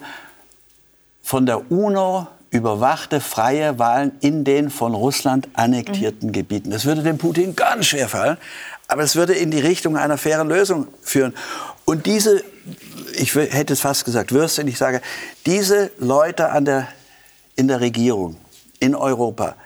[1.22, 6.70] von der UNO überwachte freie Wahlen in den von Russland annektierten Gebieten.
[6.70, 8.38] Das würde dem Putin ganz schwer fallen,
[8.86, 11.34] aber es würde in die Richtung einer fairen Lösung führen.
[11.84, 12.44] Und diese,
[13.14, 15.00] ich hätte es fast gesagt, Würstchen, ich sage,
[15.46, 16.88] diese Leute an der,
[17.56, 18.36] in der Regierung
[18.78, 19.56] in Europa,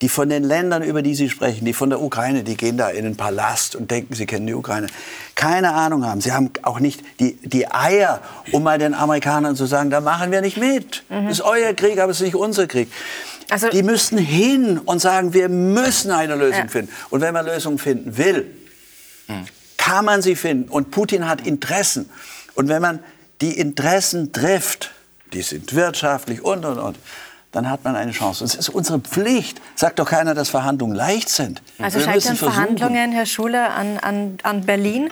[0.00, 2.88] die von den Ländern, über die Sie sprechen, die von der Ukraine, die gehen da
[2.88, 4.86] in den Palast und denken, sie kennen die Ukraine,
[5.34, 6.20] keine Ahnung haben.
[6.20, 8.20] Sie haben auch nicht die, die Eier,
[8.52, 11.02] um mal den Amerikanern zu sagen, da machen wir nicht mit.
[11.08, 12.88] Das ist euer Krieg, aber es ist nicht unser Krieg.
[13.50, 16.68] Also- die müssten hin und sagen, wir müssen eine Lösung Ja.
[16.68, 16.92] finden.
[17.10, 18.46] Und wenn man Lösungen finden will,
[19.78, 20.68] kann man sie finden.
[20.68, 22.08] Und Putin hat Interessen.
[22.54, 23.00] Und wenn man
[23.40, 24.92] die Interessen trifft,
[25.32, 26.98] die sind wirtschaftlich und, und, und,
[27.52, 28.44] dann hat man eine Chance.
[28.44, 29.60] Und es ist unsere Pflicht.
[29.74, 31.62] Sagt doch keiner, dass Verhandlungen leicht sind.
[31.78, 32.36] Also Wir scheitern.
[32.36, 35.10] Verhandlungen, Herr Schuler, an, an, an Berlin,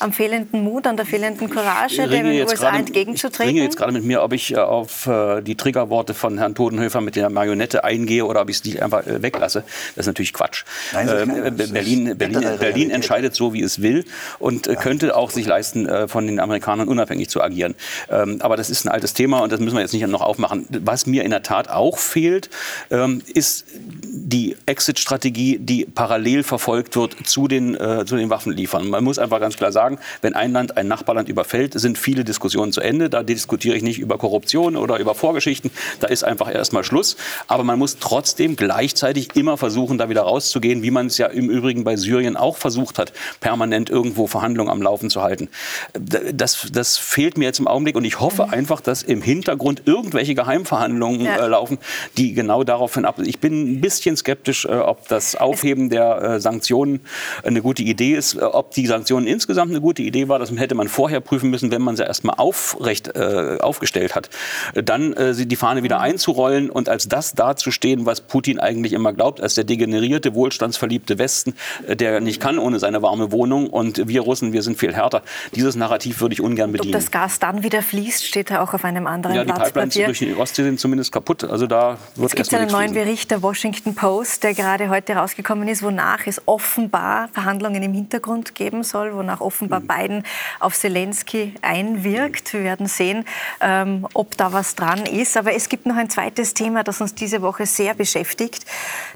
[0.00, 3.48] am fehlenden Mut, an der fehlenden Courage, ringe den USA gerade- entgegenzutreten?
[3.48, 6.54] Ich ringe jetzt gerade mit mir, ob ich äh, auf äh, die Triggerworte von Herrn
[6.54, 9.64] Todenhöfer mit der Marionette eingehe oder ob ich die einfach äh, weglasse.
[9.96, 10.64] Das ist natürlich Quatsch.
[10.92, 11.46] Nein, Ähm, nicht.
[11.60, 14.04] äh, Berlin, Berlin, Berlin entscheidet so, wie es will
[14.38, 17.74] und äh, könnte auch sich leisten, von den Amerikanern unabhängig zu agieren.
[18.10, 20.66] Ähm, aber das ist ein altes Thema und das müssen wir jetzt nicht noch aufmachen.
[20.70, 22.50] Was mir in der Tat auch fehlt,
[22.90, 27.74] ähm, ist die Exit-Strategie, die parallel verfolgt wird zu den,
[28.06, 28.88] zu den Waffenliefern.
[28.88, 29.87] Man muss einfach ganz klar sagen,
[30.20, 33.08] wenn ein Land ein Nachbarland überfällt, sind viele Diskussionen zu Ende.
[33.08, 35.70] Da diskutiere ich nicht über Korruption oder über Vorgeschichten.
[36.00, 37.16] Da ist einfach erstmal Schluss.
[37.46, 41.48] Aber man muss trotzdem gleichzeitig immer versuchen, da wieder rauszugehen, wie man es ja im
[41.48, 45.48] Übrigen bei Syrien auch versucht hat, permanent irgendwo Verhandlungen am Laufen zu halten.
[45.94, 50.34] Das, das fehlt mir jetzt im Augenblick und ich hoffe einfach, dass im Hintergrund irgendwelche
[50.34, 51.36] Geheimverhandlungen Ja.
[51.44, 51.78] äh, laufen,
[52.16, 53.18] die genau daraufhin ab.
[53.24, 57.00] Ich bin ein bisschen skeptisch, äh, ob das Aufheben der äh, Sanktionen
[57.44, 60.38] eine gute Idee ist, ob die Sanktionen insgesamt eine gute Idee war.
[60.38, 64.30] Das hätte man vorher prüfen müssen, wenn man sie erstmal aufrecht äh, aufgestellt hat.
[64.74, 69.40] Dann äh, die Fahne wieder einzurollen und als das dazustehen, was Putin eigentlich immer glaubt,
[69.40, 71.54] als der degenerierte, wohlstandsverliebte Westen,
[71.86, 75.22] äh, der nicht kann ohne seine warme Wohnung und wir Russen, wir sind viel härter.
[75.54, 76.92] Dieses Narrativ würde ich ungern Ob bedienen.
[76.92, 79.94] das Gas dann wieder fließt, steht da auch auf einem anderen Ja, die Blatt Pipelines
[79.94, 81.44] durch die Ostsee sind zumindest kaputt.
[81.44, 83.04] Also da wird Es gibt einen neuen fließen.
[83.04, 87.92] Bericht der Washington Washington Post, der gerade heute rausgekommen ist, wonach es offenbar Verhandlungen im
[87.92, 89.86] Hintergrund geben soll, wonach offenbar mhm.
[89.86, 90.22] Biden
[90.60, 92.52] auf Zelensky einwirkt.
[92.52, 93.24] Wir werden sehen,
[93.60, 95.36] ähm, ob da was dran ist.
[95.36, 98.64] Aber es gibt noch ein zweites Thema, das uns diese Woche sehr beschäftigt.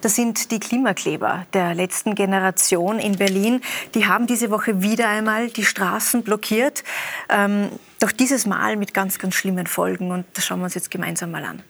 [0.01, 3.61] Das sind die Klimakleber der letzten Generation in Berlin.
[3.95, 6.85] Die haben diese Woche wieder einmal die Straßen blockiert.
[7.29, 10.11] Ähm, doch dieses Mal mit ganz, ganz schlimmen Folgen.
[10.11, 11.63] Und das schauen wir uns jetzt gemeinsam mal an.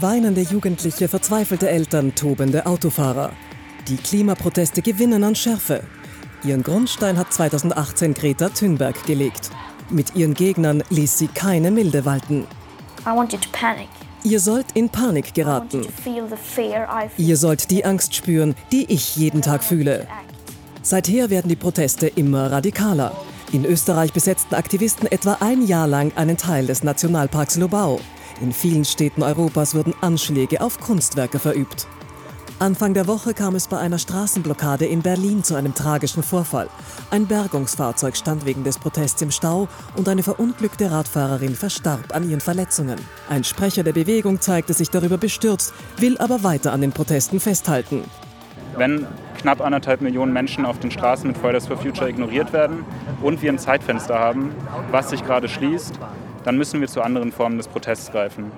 [0.00, 3.32] Weinende Jugendliche, verzweifelte Eltern, tobende Autofahrer.
[3.88, 5.82] Die Klimaproteste gewinnen an Schärfe.
[6.42, 9.50] Ihren Grundstein hat 2018 Greta Thunberg gelegt.
[9.90, 12.46] Mit ihren Gegnern ließ sie keine Milde walten.
[14.22, 15.86] Ihr sollt in Panik geraten.
[17.18, 20.06] Ihr sollt die Angst spüren, die ich jeden Tag fühle.
[20.80, 23.12] Seither werden die Proteste immer radikaler.
[23.52, 28.00] In Österreich besetzten Aktivisten etwa ein Jahr lang einen Teil des Nationalparks Lobau.
[28.40, 31.86] In vielen Städten Europas wurden Anschläge auf Kunstwerke verübt.
[32.60, 36.68] Anfang der Woche kam es bei einer Straßenblockade in Berlin zu einem tragischen Vorfall.
[37.10, 42.40] Ein Bergungsfahrzeug stand wegen des Protests im Stau und eine verunglückte Radfahrerin verstarb an ihren
[42.40, 42.98] Verletzungen.
[43.28, 48.04] Ein Sprecher der Bewegung zeigte sich darüber bestürzt, will aber weiter an den Protesten festhalten.
[48.76, 49.06] Wenn
[49.40, 52.84] knapp anderthalb Millionen Menschen auf den Straßen mit Fridays for Future ignoriert werden
[53.20, 54.54] und wir ein Zeitfenster haben,
[54.92, 55.98] was sich gerade schließt,
[56.44, 58.52] dann müssen wir zu anderen Formen des Protests greifen.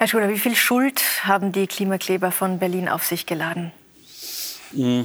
[0.00, 3.70] Herr Schuler, wie viel Schuld haben die Klimakleber von Berlin auf sich geladen?
[4.72, 5.04] Mhm.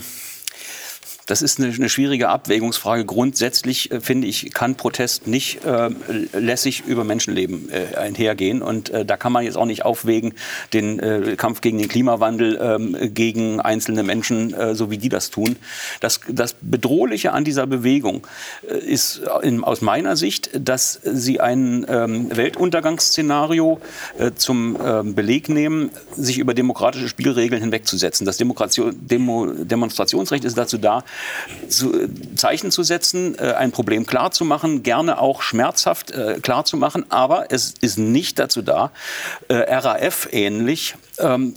[1.25, 3.03] Das ist eine, eine schwierige Abwägungsfrage.
[3.03, 5.89] Grundsätzlich äh, finde ich, kann Protest nicht äh,
[6.33, 8.61] lässig über Menschenleben äh, einhergehen.
[8.61, 10.35] Und äh, da kann man jetzt auch nicht aufwägen,
[10.73, 15.31] den äh, Kampf gegen den Klimawandel ähm, gegen einzelne Menschen, äh, so wie die das
[15.31, 15.55] tun.
[15.99, 18.27] Das, das Bedrohliche an dieser Bewegung
[18.85, 23.79] ist in, aus meiner Sicht, dass sie ein ähm, Weltuntergangsszenario
[24.35, 28.25] zum ähm, Beleg nehmen, sich über demokratische Spielregeln hinwegzusetzen.
[28.25, 31.03] Das Demo, Demonstrationsrecht ist dazu da,
[31.69, 37.73] zu, Zeichen zu setzen, äh, ein Problem klarzumachen, gerne auch schmerzhaft äh, klarzumachen, aber es
[37.81, 38.91] ist nicht dazu da,
[39.47, 41.55] äh, RAF ähnlich ähm,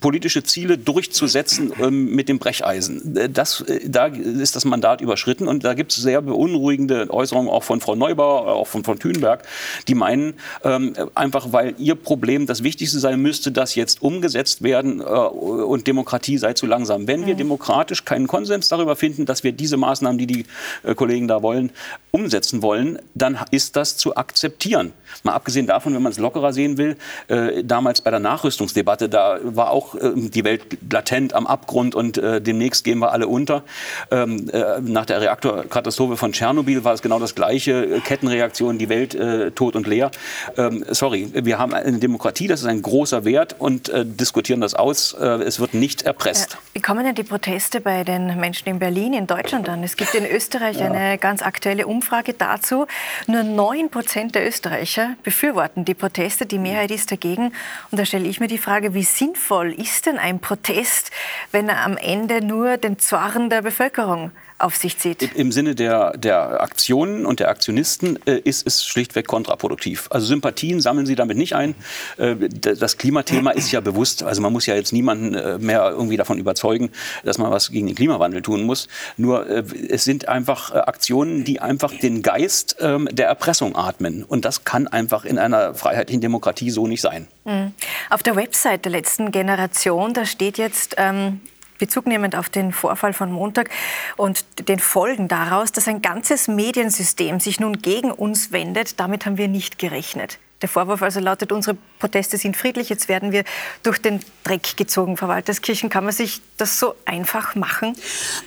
[0.00, 3.16] politische Ziele durchzusetzen ähm, mit dem Brecheisen.
[3.16, 7.50] Äh, das, äh, da ist das Mandat überschritten und da gibt es sehr beunruhigende Äußerungen
[7.50, 9.42] auch von Frau Neubauer, auch von Frau Thünberg,
[9.88, 10.34] die meinen,
[10.64, 15.86] ähm, einfach weil ihr Problem das Wichtigste sein müsste, dass jetzt umgesetzt werden äh, und
[15.86, 17.06] Demokratie sei zu langsam.
[17.06, 17.38] Wenn wir mhm.
[17.38, 20.46] demokratisch keinen Konsens darüber finden, dass wir diese Maßnahmen, die die
[20.82, 21.70] äh, Kollegen da wollen,
[22.10, 24.92] umsetzen wollen, dann ist das zu akzeptieren.
[25.22, 26.96] Mal abgesehen davon, wenn man es lockerer sehen will,
[27.28, 32.18] äh, damals bei der Nachrüstungsdebatte, da war auch äh, die Welt latent am Abgrund und
[32.18, 33.62] äh, demnächst gehen wir alle unter.
[34.10, 38.88] Ähm, äh, nach der Reaktorkatastrophe von Tschernobyl war es genau das gleiche, äh, Kettenreaktion, die
[38.88, 40.10] Welt äh, tot und leer.
[40.56, 45.14] Ähm, sorry, wir haben eine Demokratie, das ist ein großer Wert und diskutieren das aus.
[45.14, 46.58] es wird nicht erpresst.
[46.72, 49.82] Wie kommen denn die Proteste bei den Menschen in Berlin, in Deutschland an?
[49.82, 50.90] Es gibt in Österreich ja.
[50.90, 52.86] eine ganz aktuelle Umfrage dazu.
[53.26, 57.52] Nur 9 Prozent der Österreicher befürworten die Proteste, die Mehrheit ist dagegen.
[57.90, 61.10] Und da stelle ich mir die Frage, wie sinnvoll ist denn ein Protest,
[61.50, 64.32] wenn er am Ende nur den Zorn der Bevölkerung
[64.62, 65.22] auf sich zieht.
[65.34, 70.08] Im Sinne der, der Aktionen und der Aktionisten äh, ist es schlichtweg kontraproduktiv.
[70.10, 71.74] Also Sympathien sammeln sie damit nicht ein.
[72.16, 74.22] Äh, das Klimathema ist ja bewusst.
[74.22, 76.90] Also man muss ja jetzt niemanden äh, mehr irgendwie davon überzeugen,
[77.24, 78.88] dass man was gegen den Klimawandel tun muss.
[79.16, 84.22] Nur äh, es sind einfach äh, Aktionen, die einfach den Geist ähm, der Erpressung atmen.
[84.22, 87.26] Und das kann einfach in einer freiheitlichen Demokratie so nicht sein.
[87.44, 87.72] Mhm.
[88.10, 91.40] Auf der Website der letzten Generation, da steht jetzt, ähm,
[91.82, 93.68] Bezug nehmend auf den Vorfall von Montag
[94.16, 99.36] und den Folgen daraus, dass ein ganzes Mediensystem sich nun gegen uns wendet, damit haben
[99.36, 100.38] wir nicht gerechnet.
[100.62, 103.42] Der Vorwurf also lautet, unsere Proteste sind friedlich, jetzt werden wir
[103.82, 105.16] durch den Dreck gezogen.
[105.16, 107.96] Frau Walterskirchen, kann man sich das so einfach machen?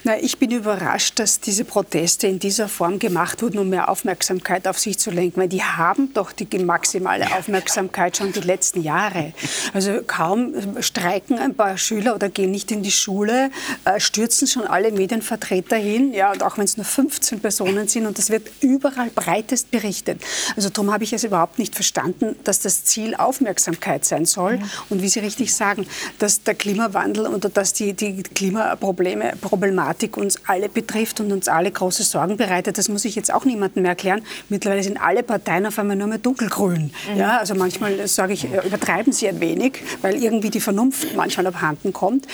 [0.05, 4.67] Na, ich bin überrascht, dass diese Proteste in dieser Form gemacht wurden, um mehr Aufmerksamkeit
[4.67, 5.41] auf sich zu lenken.
[5.41, 9.33] Weil die haben doch die maximale Aufmerksamkeit schon die letzten Jahre.
[9.73, 13.51] Also kaum streiken ein paar Schüler oder gehen nicht in die Schule,
[13.83, 16.13] äh, stürzen schon alle Medienvertreter hin.
[16.13, 20.21] Ja, und auch wenn es nur 15 Personen sind und das wird überall breitest berichtet.
[20.55, 24.57] Also darum habe ich es überhaupt nicht verstanden verstanden, dass das Ziel Aufmerksamkeit sein soll.
[24.57, 24.63] Mhm.
[24.89, 25.85] Und wie Sie richtig sagen,
[26.19, 31.71] dass der Klimawandel oder dass die, die Klimaprobleme, Problematik uns alle betrifft und uns alle
[31.71, 34.21] große Sorgen bereitet, das muss ich jetzt auch niemandem mehr erklären.
[34.49, 36.91] Mittlerweile sind alle Parteien auf einmal nur mehr dunkelgrün.
[37.11, 37.17] Mhm.
[37.17, 41.93] Ja, also manchmal sage ich, übertreiben sie ein wenig, weil irgendwie die Vernunft manchmal abhanden
[41.93, 42.27] kommt.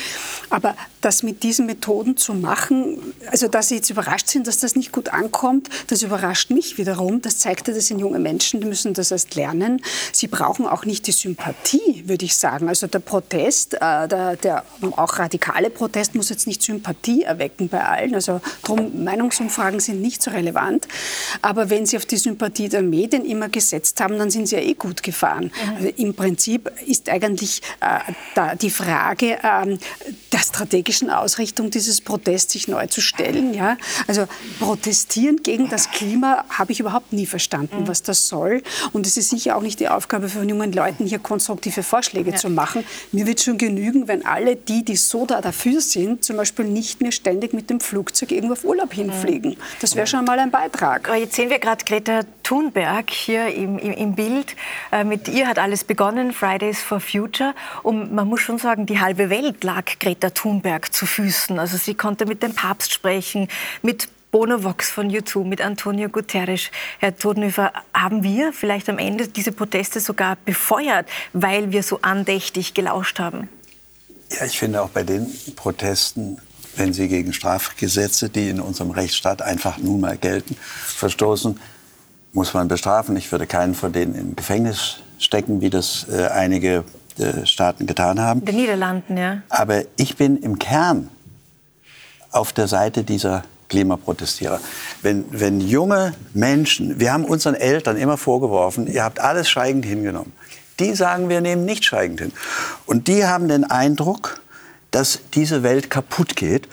[0.49, 4.75] Aber das mit diesen Methoden zu machen, also dass Sie jetzt überrascht sind, dass das
[4.75, 7.21] nicht gut ankommt, das überrascht mich wiederum.
[7.21, 9.81] Das zeigt ja, das sind junge Menschen, die müssen das erst lernen können.
[10.11, 12.67] Sie brauchen auch nicht die Sympathie, würde ich sagen.
[12.67, 14.63] Also der Protest, äh, der, der
[14.97, 18.15] auch radikale Protest muss jetzt nicht Sympathie erwecken bei allen.
[18.15, 20.87] Also drum, Meinungsumfragen sind nicht so relevant.
[21.41, 24.61] Aber wenn Sie auf die Sympathie der Medien immer gesetzt haben, dann sind Sie ja
[24.61, 25.45] eh gut gefahren.
[25.45, 25.75] Mhm.
[25.75, 27.99] Also Im Prinzip ist eigentlich äh,
[28.35, 29.77] da die Frage äh,
[30.31, 33.53] der strategischen Ausrichtung dieses Protests sich neu zu stellen.
[33.53, 33.77] Ja?
[34.07, 34.27] Also
[34.59, 37.87] protestieren gegen das Klima habe ich überhaupt nie verstanden, mhm.
[37.87, 38.63] was das soll.
[38.93, 42.37] Und es ist sicher auch nicht die Aufgabe von jungen Leuten, hier konstruktive Vorschläge ja.
[42.37, 42.83] zu machen.
[43.11, 47.01] Mir wird schon genügen, wenn alle die, die so da dafür sind, zum Beispiel nicht
[47.01, 49.57] mehr ständig mit dem Flugzeug irgendwo auf Urlaub hinfliegen.
[49.79, 51.07] Das wäre schon mal ein Beitrag.
[51.07, 54.55] Aber jetzt sehen wir gerade Greta Thunberg hier im, im, im Bild.
[54.91, 57.53] Äh, mit ihr hat alles begonnen, Fridays for Future.
[57.83, 61.59] Und man muss schon sagen, die halbe Welt lag Greta Thunberg zu Füßen.
[61.59, 63.47] Also sie konnte mit dem Papst sprechen,
[63.81, 66.71] mit Bono Vox von U2 mit Antonio Guterres.
[66.99, 72.73] Herr Todenhöfer, haben wir vielleicht am Ende diese Proteste sogar befeuert, weil wir so andächtig
[72.73, 73.49] gelauscht haben?
[74.31, 75.27] Ja, ich finde auch bei den
[75.57, 76.37] Protesten,
[76.77, 81.59] wenn sie gegen Strafgesetze, die in unserem Rechtsstaat einfach nun mal gelten, verstoßen,
[82.31, 83.17] muss man bestrafen.
[83.17, 86.85] Ich würde keinen von denen in Gefängnis stecken, wie das äh, einige
[87.19, 88.45] äh, Staaten getan haben.
[88.45, 89.41] Den Niederlanden, ja.
[89.49, 91.09] Aber ich bin im Kern
[92.31, 94.59] auf der Seite dieser Klimaprotestierer.
[95.01, 100.33] Wenn, wenn junge Menschen, wir haben unseren Eltern immer vorgeworfen, ihr habt alles schweigend hingenommen.
[100.79, 102.33] Die sagen, wir nehmen nicht schweigend hin.
[102.85, 104.41] Und die haben den Eindruck,
[104.91, 106.67] dass diese Welt kaputt geht.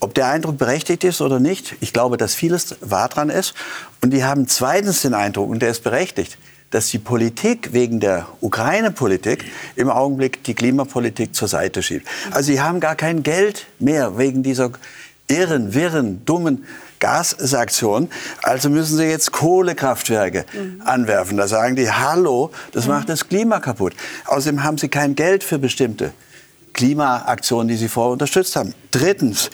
[0.00, 3.52] Ob der Eindruck berechtigt ist oder nicht, ich glaube, dass vieles wahr dran ist.
[4.00, 6.38] Und die haben zweitens den Eindruck, und der ist berechtigt,
[6.70, 9.44] dass die Politik wegen der Ukraine-Politik
[9.76, 12.08] im Augenblick die Klimapolitik zur Seite schiebt.
[12.30, 14.70] Also sie haben gar kein Geld mehr wegen dieser
[15.30, 16.64] irren, wirren, dummen
[16.98, 18.10] Gassanktionen.
[18.42, 20.82] Also müssen sie jetzt Kohlekraftwerke mhm.
[20.84, 21.36] anwerfen.
[21.36, 22.92] Da sagen die, hallo, das mhm.
[22.92, 23.94] macht das Klima kaputt.
[24.26, 26.12] Außerdem haben sie kein Geld für bestimmte
[26.72, 28.74] Klimaaktionen, die sie vorher unterstützt haben.
[28.90, 29.50] Drittens,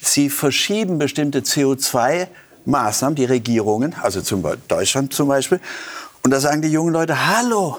[0.00, 5.60] sie verschieben bestimmte CO2-Maßnahmen, die Regierungen, also zum Deutschland zum Beispiel.
[6.22, 7.78] Und da sagen die jungen Leute, hallo,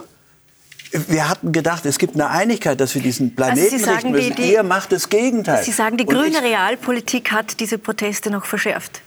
[1.08, 4.36] wir hatten gedacht, es gibt eine Einigkeit, dass wir diesen Planeten also richten müssen.
[4.36, 5.64] Die, die, Ihr macht das Gegenteil.
[5.64, 9.02] Sie sagen, die grüne ich, Realpolitik hat diese Proteste noch verschärft.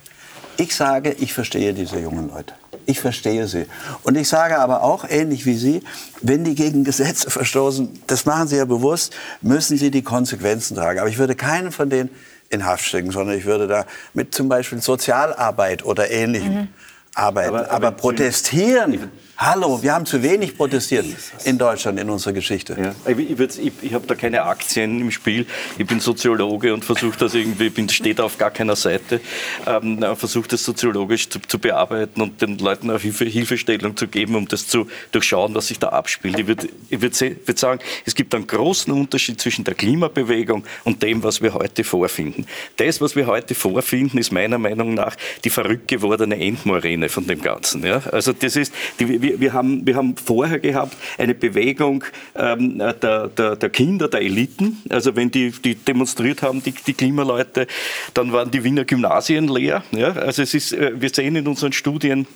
[0.57, 2.55] Ich sage, ich verstehe diese jungen Leute.
[2.84, 3.66] Ich verstehe sie.
[4.03, 5.82] Und ich sage aber auch, ähnlich wie Sie,
[6.22, 10.99] wenn die gegen Gesetze verstoßen, das machen sie ja bewusst, müssen sie die Konsequenzen tragen.
[10.99, 12.11] Aber ich würde keinen von denen
[12.49, 13.84] in Haft stecken, sondern ich würde da
[14.14, 16.68] mit zum Beispiel Sozialarbeit oder Ähnlichem mhm.
[17.14, 17.51] arbeiten.
[17.51, 19.11] Aber, aber, aber protestieren
[19.41, 21.07] Hallo, wir haben zu wenig protestiert
[21.45, 22.76] in Deutschland in unserer Geschichte.
[22.76, 23.12] Ja.
[23.12, 25.47] Ich, ich, ich habe da keine Aktien im Spiel.
[25.78, 29.20] Ich bin Soziologe und versuche das irgendwie, bin, steht auf gar keiner Seite,
[29.64, 34.34] ähm, versuche das soziologisch zu, zu, bearbeiten und den Leuten auch Hilfe, Hilfestellung zu geben,
[34.34, 36.36] um das zu durchschauen, was sich da abspielt.
[36.36, 41.22] Ich würde würd, würd sagen, es gibt einen großen Unterschied zwischen der Klimabewegung und dem,
[41.22, 42.45] was wir heute vorfinden.
[42.78, 45.14] Das, was wir heute vorfinden, ist meiner Meinung nach
[45.45, 47.86] die verrückt gewordene Endmoräne von dem Ganzen.
[47.86, 48.03] Ja?
[48.11, 52.04] Also das ist, die, wir, wir, haben, wir haben vorher gehabt eine Bewegung
[52.34, 54.82] ähm, der, der, der, Kinder, der Eliten.
[54.88, 57.66] Also wenn die, die demonstriert haben, die, die Klimaleute,
[58.14, 59.82] dann waren die Wiener Gymnasien leer.
[59.92, 60.12] Ja?
[60.12, 62.26] Also es ist, äh, wir sehen in unseren Studien,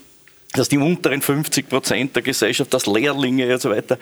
[0.52, 3.98] dass die unteren 50 Prozent der Gesellschaft, dass Lehrlinge und so weiter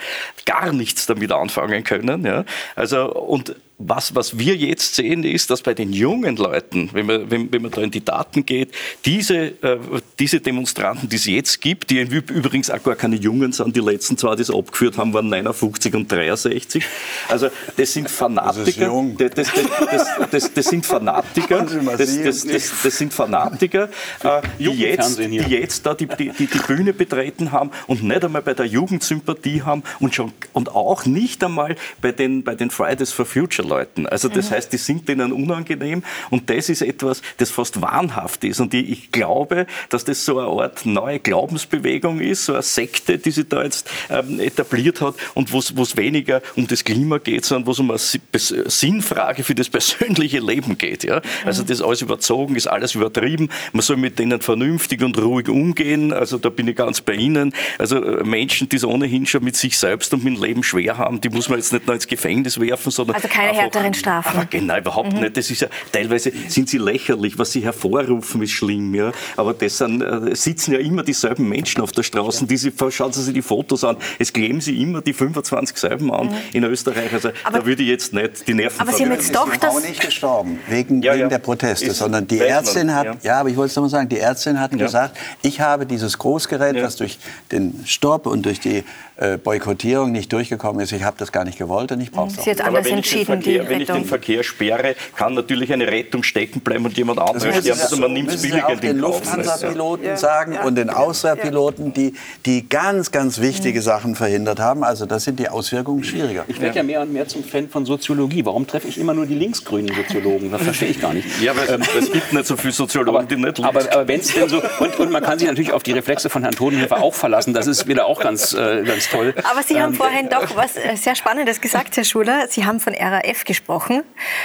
[0.47, 2.25] gar nichts damit anfangen können.
[2.25, 2.45] Ja?
[2.75, 7.31] Also, und was, was wir jetzt sehen, ist, dass bei den jungen Leuten, wenn man,
[7.31, 8.73] wenn, wenn man da in die Daten geht,
[9.07, 9.79] diese, äh,
[10.19, 14.19] diese Demonstranten, die es jetzt gibt, die übrigens auch gar keine Jungen sind, die letzten
[14.19, 16.85] zwei, die es abgeführt haben, waren 59 und 63.
[17.29, 18.93] Also das sind Fanatiker.
[19.17, 21.67] Das, das, das, das sind Fanatiker.
[21.97, 23.89] Das, sind Fanatiker,
[24.23, 28.43] äh, die, jetzt, die jetzt da die, die, die, Bühne betreten haben und nicht einmal
[28.43, 33.13] bei der Jugendsympathie haben und, schon, und auch nicht einmal bei den, bei den Fridays
[33.13, 34.07] for Future Leuten.
[34.07, 34.55] Also das mhm.
[34.55, 38.61] heißt, die sind denen unangenehm und das ist etwas, das fast wahnhaft ist.
[38.61, 43.31] Und ich glaube, dass das so eine Art neue Glaubensbewegung ist, so eine Sekte, die
[43.31, 47.67] sich da jetzt ähm, etabliert hat und wo es weniger um das Klima geht, sondern
[47.67, 51.05] wo es um eine Sinnfrage für das persönliche Leben geht.
[51.05, 51.23] Ja?
[51.45, 51.69] Also mhm.
[51.69, 53.49] das ist alles überzogen, ist alles übertrieben.
[53.73, 56.13] Man soll mit denen vernünftig und ruhig umgehen.
[56.13, 57.55] Also da bin ich ganz bei Ihnen.
[57.79, 60.99] Also äh, Menschen, die es ohnehin schon mit sich selbst und mit dem Leben schwer
[60.99, 64.37] haben, die muss man jetzt nicht nur ins Gefängnis werfen, sondern also keine härteren Strafen.
[64.37, 65.21] Aber genau, überhaupt mhm.
[65.21, 65.37] nicht.
[65.37, 67.39] Das ist ja, teilweise sind sie lächerlich.
[67.39, 68.95] Was sie hervorrufen, ist schlimm.
[68.95, 69.13] Ja.
[69.37, 72.47] Aber das sind, äh, sitzen ja immer dieselben Menschen auf der Straße.
[72.47, 73.97] Die sie, schauen Sie sich die Fotos an.
[74.19, 76.35] Es kleben sie immer die 25 selben an mhm.
[76.53, 77.13] in Österreich.
[77.13, 79.83] Also aber, da würde ich jetzt nicht die Nerven Aber Sie haben jetzt doch das...
[79.83, 83.17] nicht gestorben wegen, ja, wegen der Proteste, ist sondern die Ärztin hat, ja.
[83.23, 83.41] ja.
[83.41, 86.97] aber ich wollte es nochmal sagen, die Ärztin hat gesagt, ich habe dieses Großgerät, was
[86.97, 87.19] durch
[87.53, 88.85] den Stopp und durch die
[89.17, 92.39] äh, Boykottierung nicht durchgekommen ist, ich habe das gar nicht gewollt und ich brauche es
[92.39, 92.61] auch nicht.
[92.61, 96.97] anders entschieden, Verkehr, Wenn ich den Verkehr sperre, kann natürlich eine Rettung stecken bleiben und
[96.97, 97.81] jemand anderes sterben.
[97.81, 100.17] Also man nimmt es billig in den Lufthansa-Piloten ja.
[100.17, 100.65] sagen ja.
[100.65, 102.15] und den Auswehrpiloten, die,
[102.47, 103.85] die ganz, ganz wichtige mhm.
[103.85, 104.85] Sachen verhindert haben.
[104.85, 106.45] Also das sind die Auswirkungen schwieriger.
[106.49, 108.45] Ich werde ja mehr und mehr zum Fan von Soziologie.
[108.45, 110.51] Warum treffe ich immer nur die linksgrünen Soziologen?
[110.51, 111.29] Das verstehe ich gar nicht.
[111.41, 114.21] Ja, aber ähm, es gibt nicht so viele Soziologen, aber, die nicht Aber, aber wenn
[114.21, 117.03] es denn so und, und man kann sich natürlich auf die Reflexe von Herrn Todenhöfer
[117.03, 117.55] auch verlassen.
[117.55, 119.35] Das ist wieder auch ganz, äh, ganz toll.
[119.51, 122.47] Aber Sie haben ähm, vorhin doch was äh, sehr Spannendes gesagt, Herr Schuler.
[122.49, 124.03] Sie haben von RAF gesprochen.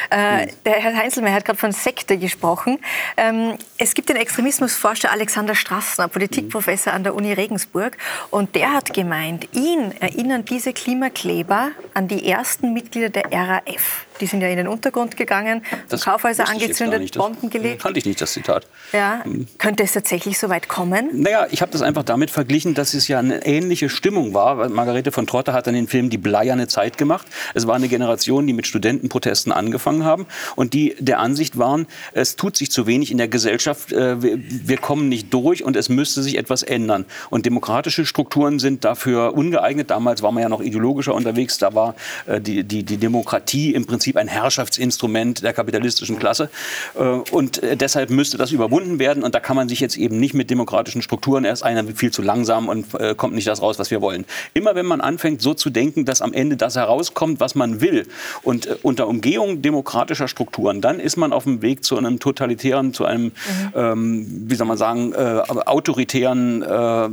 [0.10, 2.80] Äh, der Herr Heinzelmeier hat gerade von Sekte gesprochen.
[3.18, 7.98] Ähm, es gibt den Extremismusforscher Alexander Strassner, Politikprofessor an der Uni Regensburg.
[8.30, 14.06] Und der hat gemeint, ihn erinnern diese Klimakleber an die ersten Mitglieder der RAF.
[14.22, 17.82] Die sind ja in den Untergrund gegangen, das Kaufhäuser angezündet, Bomben gelegt.
[17.82, 18.66] Kannte ich nicht, das Zitat.
[18.94, 19.22] Ja.
[19.24, 19.48] Hm.
[19.58, 21.10] Könnte es tatsächlich so weit kommen?
[21.22, 24.70] Naja, ich habe das einfach damit verglichen, dass es ja eine ähnliche Stimmung war.
[24.70, 27.28] Margarete von Trotter hat dann den Film Die bleierne Zeit gemacht.
[27.54, 32.36] Es war eine Generation, die mit Studentenprotesten angefangen haben und die der Ansicht waren, es
[32.36, 36.24] tut sich zu wenig in der Gesellschaft, äh, wir kommen nicht durch und es müsste
[36.24, 37.06] sich etwas ändern.
[37.30, 39.90] Und demokratische Strukturen sind dafür ungeeignet.
[39.90, 41.58] Damals war man ja noch ideologischer unterwegs.
[41.58, 41.85] Da war
[42.26, 46.50] äh, die, die, die Demokratie im Prinzip ein Herrschaftsinstrument der kapitalistischen Klasse.
[46.98, 49.24] Äh, und äh, deshalb müsste das überwunden werden.
[49.24, 52.22] Und da kann man sich jetzt eben nicht mit demokratischen Strukturen, erst einer viel zu
[52.22, 52.86] langsam und
[53.18, 54.26] kommt nicht das raus, was wir wollen.
[54.54, 58.08] Immer wenn man anfängt, so zu denken, dass am Ende das herauskommt, was man will,
[58.44, 63.06] und unter Umgehung demokratischer Strukturen, dann ist man auf dem Weg zu einem totalitären, zu
[63.06, 63.32] einem, mhm.
[63.76, 67.10] ähm, wie soll man sagen, äh, autoritären äh,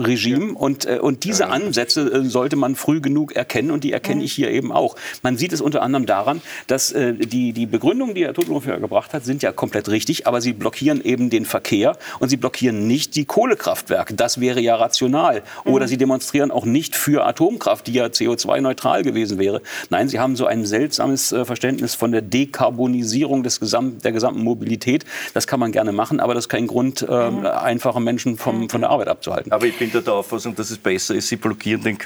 [0.00, 0.54] Regime.
[0.54, 4.24] Und, äh, und diese Ansätze sollte man früh genug erkennen und die erkenne mhm.
[4.24, 4.96] ich hier eben auch.
[5.22, 9.12] Man sieht es unter anderem daran, dass äh, die, die Begründungen, die Herr Totenhofer gebracht
[9.12, 13.16] hat, sind ja komplett richtig, aber sie blockieren eben den Verkehr und sie blockieren nicht
[13.16, 14.14] die Kohlekraftwerke.
[14.14, 15.42] Das wäre ja rational.
[15.64, 15.88] Oder mhm.
[15.88, 19.62] sie demonstrieren auch nicht für Atomkraft, die ja CO2-neutral gewesen wäre.
[19.90, 24.42] Nein, sie haben so ein seltsames äh, Verständnis von der Dekarbonisierung des Gesamt, der gesamten
[24.42, 25.04] Mobilität.
[25.34, 27.46] Das kann man gerne machen, aber das ist kein Grund, äh, mhm.
[27.46, 29.52] einfache Menschen vom, von der Arbeit abzuhalten.
[29.52, 31.98] Aber ich bin da der Auffassung, dass es besser ist, sie blockieren den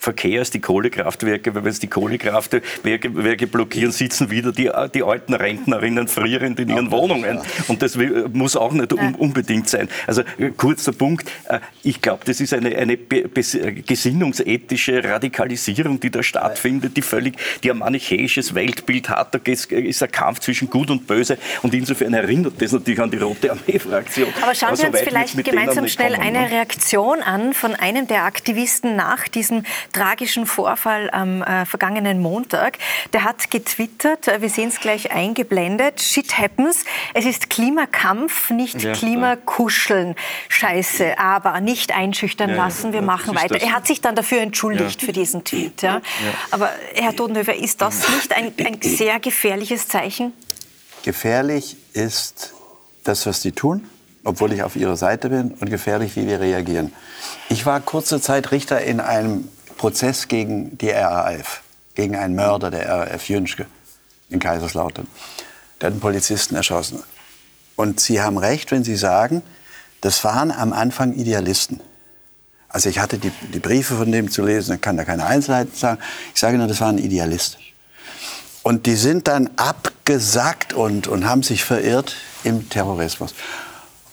[0.00, 0.60] Verkehr als die
[1.02, 6.60] Kohlekraftwerke, weil wenn es die Kohlekraftwerke Werke blockieren, sitzen wieder die, die alten Rentnerinnen frierend
[6.60, 7.40] in ihren Wohnungen.
[7.68, 7.98] Und das
[8.32, 9.88] muss auch nicht unbedingt sein.
[10.06, 11.30] Also äh, kurzer Punkt.
[11.48, 17.70] Äh, ich glaube, das ist eine, eine gesinnungsethische Radikalisierung, die da stattfindet, die völlig, die
[17.70, 19.34] ein manichäisches Weltbild hat.
[19.34, 21.38] Da ist ein Kampf zwischen Gut und Böse.
[21.62, 24.28] Und insofern erinnert das natürlich an die Rote Armee-Fraktion.
[24.42, 26.50] Aber schauen Sie uns vielleicht gemeinsam schnell kommen, eine ne?
[26.50, 32.78] Reaktion an von einem der Aktivisten nach diesem tragischen Vorfall am äh, vergangenen Montag.
[33.12, 36.84] Der hat getwittert, wir sehen es gleich eingeblendet, Shit happens,
[37.14, 40.14] es ist Klimakampf, nicht ja, Klimakuscheln.
[40.48, 43.60] Scheiße, aber nicht einschüchtern ja, lassen, wir ja, machen weiter.
[43.60, 45.82] Er hat sich dann dafür entschuldigt für diesen Tweet.
[45.82, 46.00] Ja.
[46.50, 50.32] Aber Herr Todenhöfer, ist das nicht ein, ein sehr gefährliches Zeichen?
[51.02, 52.54] Gefährlich ist
[53.04, 53.88] das, was die tun,
[54.24, 56.92] obwohl ich auf ihrer Seite bin, und gefährlich, wie wir reagieren.
[57.48, 59.48] Ich war kurze Zeit Richter in einem
[59.82, 61.60] Prozess gegen die RAF
[61.96, 63.66] gegen einen Mörder der RAF Jünschke
[64.30, 65.08] in Kaiserslautern.
[65.80, 67.02] Der hat einen Polizisten erschossen.
[67.74, 69.42] Und Sie haben recht, wenn Sie sagen,
[70.00, 71.80] das waren am Anfang Idealisten.
[72.68, 75.74] Also ich hatte die, die Briefe von dem zu lesen, ich kann da keine Einzelheiten
[75.74, 76.00] sagen.
[76.32, 77.60] Ich sage nur, das waren Idealisten.
[78.62, 82.14] Und die sind dann abgesackt und, und haben sich verirrt
[82.44, 83.34] im Terrorismus.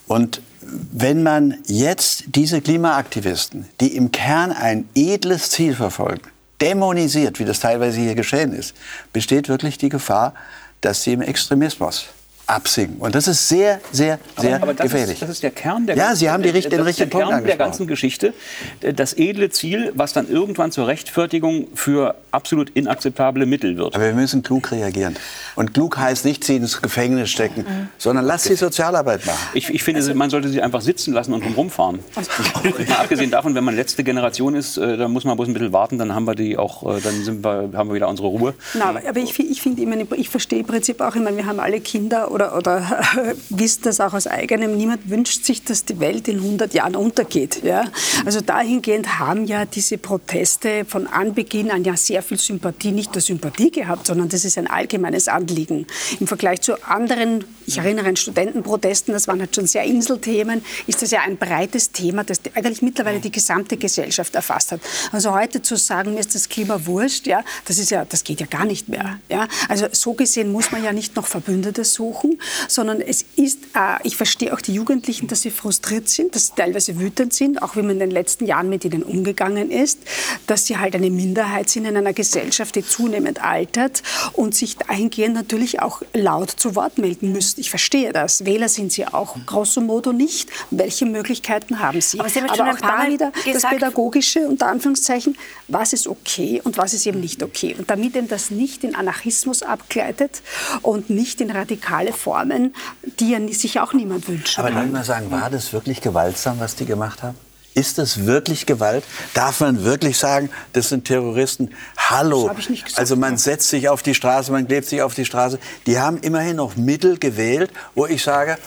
[0.08, 6.22] Und wenn man jetzt diese Klimaaktivisten, die im Kern ein edles Ziel verfolgen,
[6.60, 8.74] dämonisiert, wie das teilweise hier geschehen ist,
[9.12, 10.34] besteht wirklich die Gefahr,
[10.80, 12.06] dass sie im Extremismus
[12.50, 13.00] absinken.
[13.00, 15.14] Und das ist sehr, sehr, sehr aber, aber das gefährlich.
[15.14, 17.56] Ist, das ist der Kern der, ja, Sie haben die, den richtigen Punkt Kern der
[17.56, 18.34] ganzen Geschichte.
[18.80, 23.94] Das edle Ziel, was dann irgendwann zur Rechtfertigung für absolut inakzeptable Mittel wird.
[23.94, 25.16] Aber wir müssen klug reagieren.
[25.56, 27.88] Und klug heißt nicht sie ins Gefängnis stecken, mhm.
[27.98, 29.38] sondern lass sie Sozialarbeit machen.
[29.54, 32.00] Ich, ich finde, also, man sollte sie einfach sitzen lassen und rumfahren.
[32.98, 35.98] abgesehen davon, wenn man letzte Generation ist, äh, dann muss man bloß ein bisschen warten,
[35.98, 38.54] dann haben wir die auch, äh, dann sind wir, haben wir wieder unsere Ruhe.
[38.74, 41.80] Na, aber ich, ich finde immer, ich verstehe im Prinzip auch immer, wir haben alle
[41.80, 46.36] Kinder oder, oder wissen das auch aus eigenem, niemand wünscht sich, dass die Welt in
[46.38, 47.62] 100 Jahren untergeht.
[47.62, 47.84] Ja?
[48.24, 53.20] Also dahingehend haben ja diese Proteste von Anbeginn an ja sehr viel Sympathie, nicht nur
[53.20, 55.86] Sympathie gehabt, sondern das ist ein allgemeines Anliegen.
[56.18, 61.02] Im Vergleich zu anderen, ich erinnere an Studentenprotesten, das waren halt schon sehr Inselthemen, ist
[61.02, 64.80] das ja ein breites Thema, das eigentlich mittlerweile die gesamte Gesellschaft erfasst hat.
[65.12, 68.40] Also heute zu sagen, mir ist das Klima wurscht, ja, das ist ja, das geht
[68.40, 69.20] ja gar nicht mehr.
[69.28, 69.46] Ja.
[69.68, 74.16] Also so gesehen muss man ja nicht noch Verbündete suchen, sondern es ist, äh, ich
[74.16, 77.82] verstehe auch die Jugendlichen, dass sie frustriert sind, dass sie teilweise wütend sind, auch wie
[77.82, 80.00] man in den letzten Jahren mit ihnen umgegangen ist,
[80.48, 84.02] dass sie halt eine Minderheit sind in einer Gesellschaft, die zunehmend altert
[84.32, 87.59] und sich dahingehend natürlich auch laut zu Wort melden müssen.
[87.60, 88.46] Ich verstehe das.
[88.46, 90.48] Wähler sind sie auch grosso modo nicht.
[90.70, 92.18] Welche Möglichkeiten haben sie?
[92.18, 95.36] Aber, sie haben Aber auch da wieder das Pädagogische, unter Anführungszeichen,
[95.68, 97.76] was ist okay und was ist eben nicht okay.
[97.78, 100.42] Und damit eben das nicht in Anarchismus abgleitet
[100.80, 102.74] und nicht in radikale Formen,
[103.18, 104.58] die ja sich auch niemand wünscht.
[104.58, 107.36] Aber ich mal sagen, war das wirklich gewaltsam, was die gemacht haben?
[107.74, 109.04] Ist das wirklich Gewalt?
[109.32, 111.70] Darf man wirklich sagen, das sind Terroristen?
[111.96, 112.48] Hallo.
[112.48, 112.98] Das ich nicht gesagt.
[112.98, 115.58] Also man setzt sich auf die Straße, man klebt sich auf die Straße.
[115.86, 118.58] Die haben immerhin noch Mittel gewählt, wo ich sage,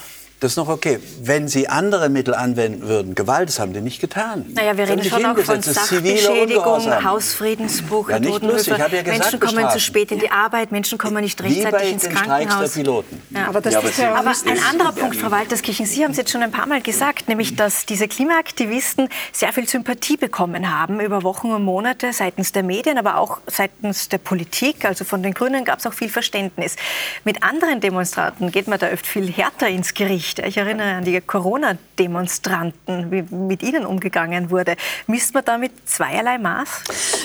[0.44, 1.00] das ist noch okay.
[1.22, 4.46] Wenn Sie andere Mittel anwenden würden, Gewalt, das haben die nicht getan.
[4.54, 8.74] Naja, wir reden schon auch von Sachbeschädigung, Hausfriedensbruch, ja, nicht lustig.
[8.74, 12.10] Ich ja gesagt, Menschen kommen zu spät in die Arbeit, Menschen kommen nicht rechtzeitig ins
[12.10, 12.74] Krankenhaus.
[12.74, 13.22] Der Piloten.
[13.30, 13.48] Ja.
[13.48, 16.32] Aber, das ja, aber, ist aber ein anderer Punkt, Frau Walterskirchen, Sie haben es jetzt
[16.32, 21.24] schon ein paar Mal gesagt, nämlich, dass diese Klimaaktivisten sehr viel Sympathie bekommen haben über
[21.24, 24.84] Wochen und Monate seitens der Medien, aber auch seitens der Politik.
[24.84, 26.76] Also von den Grünen gab es auch viel Verständnis.
[27.24, 30.48] Mit anderen Demonstranten geht man da oft viel härter ins Gericht nicht.
[30.48, 34.76] Ich erinnere an die Corona-Demonstranten, wie mit ihnen umgegangen wurde.
[35.08, 36.70] Misst man damit zweierlei Maß?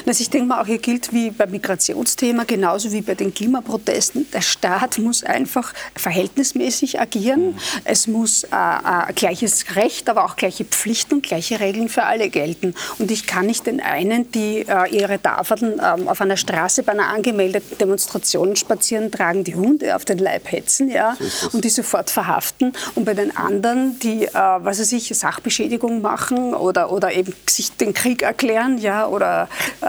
[0.07, 4.31] Also ich denke mal, auch hier gilt wie beim Migrationsthema, genauso wie bei den Klimaprotesten,
[4.33, 7.59] der Staat muss einfach verhältnismäßig agieren.
[7.85, 12.29] Es muss äh, äh, gleiches Recht, aber auch gleiche Pflichten und gleiche Regeln für alle
[12.31, 12.75] gelten.
[12.99, 16.93] Und ich kann nicht den einen, die äh, ihre Tafeln äh, auf einer Straße bei
[16.93, 21.17] einer angemeldeten Demonstration spazieren tragen, die Hunde auf den Leib hetzen ja,
[21.53, 26.53] und die sofort verhaften und bei den anderen, die, äh, was weiß ich, Sachbeschädigung machen
[26.53, 29.49] oder, oder eben sich den Krieg erklären, ja, oder
[29.81, 29.87] äh,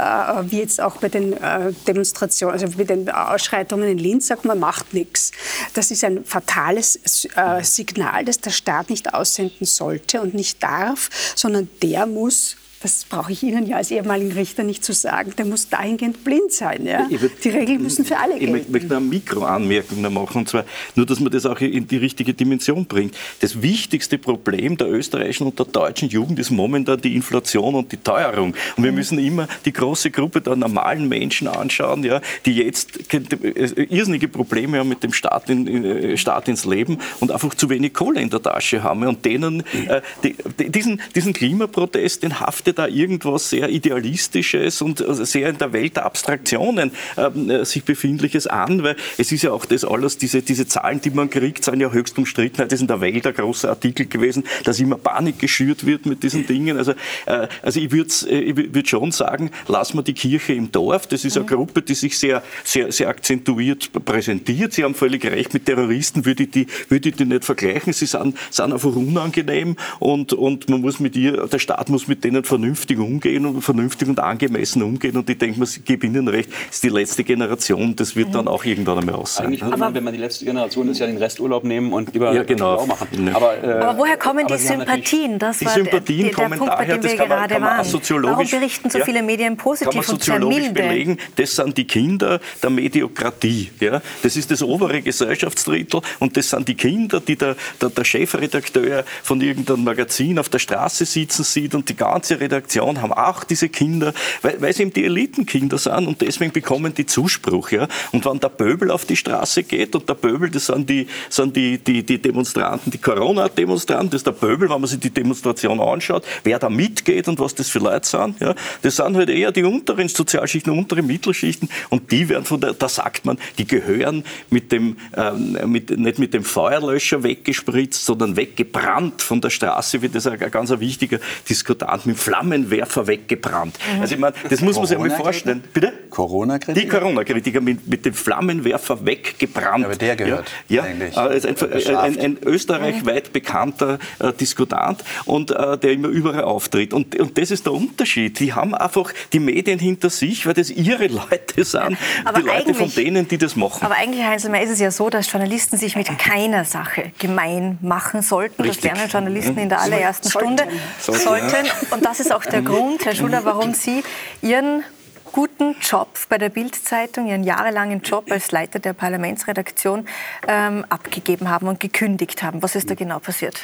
[0.52, 4.60] wie jetzt auch bei den äh, Demonstrationen, also bei den Ausschreitungen in Linz sagt man,
[4.60, 5.32] macht nichts.
[5.74, 7.00] Das ist ein fatales
[7.36, 13.06] äh, Signal, das der Staat nicht aussenden sollte und nicht darf, sondern der muss das
[13.10, 16.86] brauche ich Ihnen ja als ehemaligen Richter nicht zu sagen, der muss dahingehend blind sein.
[16.86, 17.08] Ja?
[17.10, 18.56] Würd, die Regeln müssen für alle gelten.
[18.56, 20.64] Ich möchte eine Mikroanmerkung machen, und zwar
[20.96, 23.18] nur, dass man das auch in die richtige Dimension bringt.
[23.42, 27.98] Das wichtigste Problem der österreichischen und der deutschen Jugend ist momentan die Inflation und die
[27.98, 28.56] Teuerung.
[28.78, 28.98] Und wir mhm.
[28.98, 34.90] müssen immer die große Gruppe der normalen Menschen anschauen, ja, die jetzt irrsinnige Probleme haben
[34.90, 38.42] mit dem Start, in, äh, Start ins Leben und einfach zu wenig Kohle in der
[38.42, 39.06] Tasche haben.
[39.06, 40.36] Und denen, äh, die,
[40.70, 45.96] diesen, diesen Klimaprotest, den haftet da irgendwas sehr Idealistisches und äh, sehr in der Welt
[45.98, 50.42] der Abstraktionen ähm, äh, sich befindliches an, weil es ist ja auch das alles, diese,
[50.42, 52.58] diese Zahlen, die man kriegt, sind ja höchst umstritten.
[52.58, 56.24] Das ist in der Welt ein großer Artikel gewesen, dass immer Panik geschürt wird mit
[56.24, 56.78] diesen Dingen.
[56.78, 56.92] Also,
[57.26, 61.08] äh, also ich würde äh, ich würd schon sagen, lassen wir die Kirche im Dorf.
[61.08, 61.50] Das ist eine mhm.
[61.50, 64.74] Gruppe, die sich sehr, sehr, sehr akzentuiert präsentiert.
[64.74, 67.94] Sie haben völlig recht, mit Terroristen würde ich die, würde ich die nicht vergleichen.
[67.94, 72.24] Sie sind, sind einfach unangenehm und, und man muss mit ihr, der Staat muss mit
[72.24, 75.16] denen von vernünftig umgehen und vernünftig und angemessen umgehen.
[75.16, 78.66] Und ich denke, ich gebe Ihnen recht, ist die letzte Generation, das wird dann auch
[78.66, 79.48] irgendwann einmal aussehen.
[79.48, 82.34] Eigentlich würde man, wenn man die letzte Generation ist, ja den Resturlaub nehmen und lieber
[82.34, 82.86] ja, genau.
[82.86, 83.32] machen.
[83.34, 85.40] Aber, äh, aber, woher kommen die Sympathien?
[85.40, 88.24] Das die Sympathien der, der, der Punkt, bei dem wir gerade kann man, waren.
[88.24, 92.42] Warum berichten so viele Medien positiv kann man soziologisch und belegen, das sind die Kinder
[92.62, 93.72] der Mediokratie.
[93.80, 94.02] Ja?
[94.22, 99.06] Das ist das obere Gesellschaftsdrittel und das sind die Kinder, die der, der, der Chefredakteur
[99.24, 103.44] von irgendeinem Magazin auf der Straße sitzen sieht und die ganze Redaktion Redaktion haben auch
[103.44, 107.72] diese Kinder, weil, weil sie eben die Elitenkinder sind und deswegen bekommen die Zuspruch.
[107.72, 107.88] Ja?
[108.12, 111.56] Und wenn der Pöbel auf die Straße geht und der Pöbel, das sind die, sind
[111.56, 115.80] die, die, die Demonstranten, die Corona-Demonstranten, das ist der Pöbel, wenn man sich die Demonstration
[115.80, 118.40] anschaut, wer da mitgeht und was das für Leute sind.
[118.40, 118.56] Ja?
[118.82, 122.90] Das sind halt eher die unteren Sozialschichten, unteren Mittelschichten und die werden von der, da
[122.90, 129.22] sagt man, die gehören mit dem, ähm, mit, nicht mit dem Feuerlöscher weggespritzt, sondern weggebrannt
[129.22, 133.78] von der Straße, wie das ein, ganz wichtiger Diskutant mit Flaschen Flammenwerfer weggebrannt.
[133.96, 134.02] Mhm.
[134.02, 135.64] Also ich meine, das muss man sich mal vorstellen.
[135.74, 135.92] Bitte?
[136.10, 136.86] Corona-Kritiker?
[136.86, 139.86] Die Corona-Kritiker mit, mit, dem Flammenwerfer weggebrannt.
[139.86, 141.16] aber der gehört ja, eigentlich.
[141.16, 146.94] Ja, ist ein, ein, ein, österreichweit bekannter äh, Diskutant und äh, der immer überall auftritt.
[146.94, 148.40] Und, und das ist der Unterschied.
[148.40, 152.74] Die haben einfach die Medien hinter sich, weil das ihre Leute sind, aber die Leute
[152.74, 153.86] von denen, die das machen.
[153.86, 158.22] Aber eigentlich, Heinzelmann, ist es ja so, dass Journalisten sich mit keiner Sache gemein machen
[158.22, 158.62] sollten.
[158.62, 158.90] Richtig.
[158.90, 160.58] Das lernen Journalisten in der allerersten sollten.
[160.58, 160.74] Stunde.
[161.00, 161.50] Sollten.
[161.50, 161.70] sollten.
[161.92, 164.04] Und das ist auch der Grund, Herr Schuler, warum Sie
[164.42, 164.84] Ihren
[165.32, 170.08] guten Job bei der Bild-Zeitung, Ihren jahrelangen Job als Leiter der Parlamentsredaktion
[170.48, 172.62] ähm, abgegeben haben und gekündigt haben.
[172.62, 173.62] Was ist da genau passiert?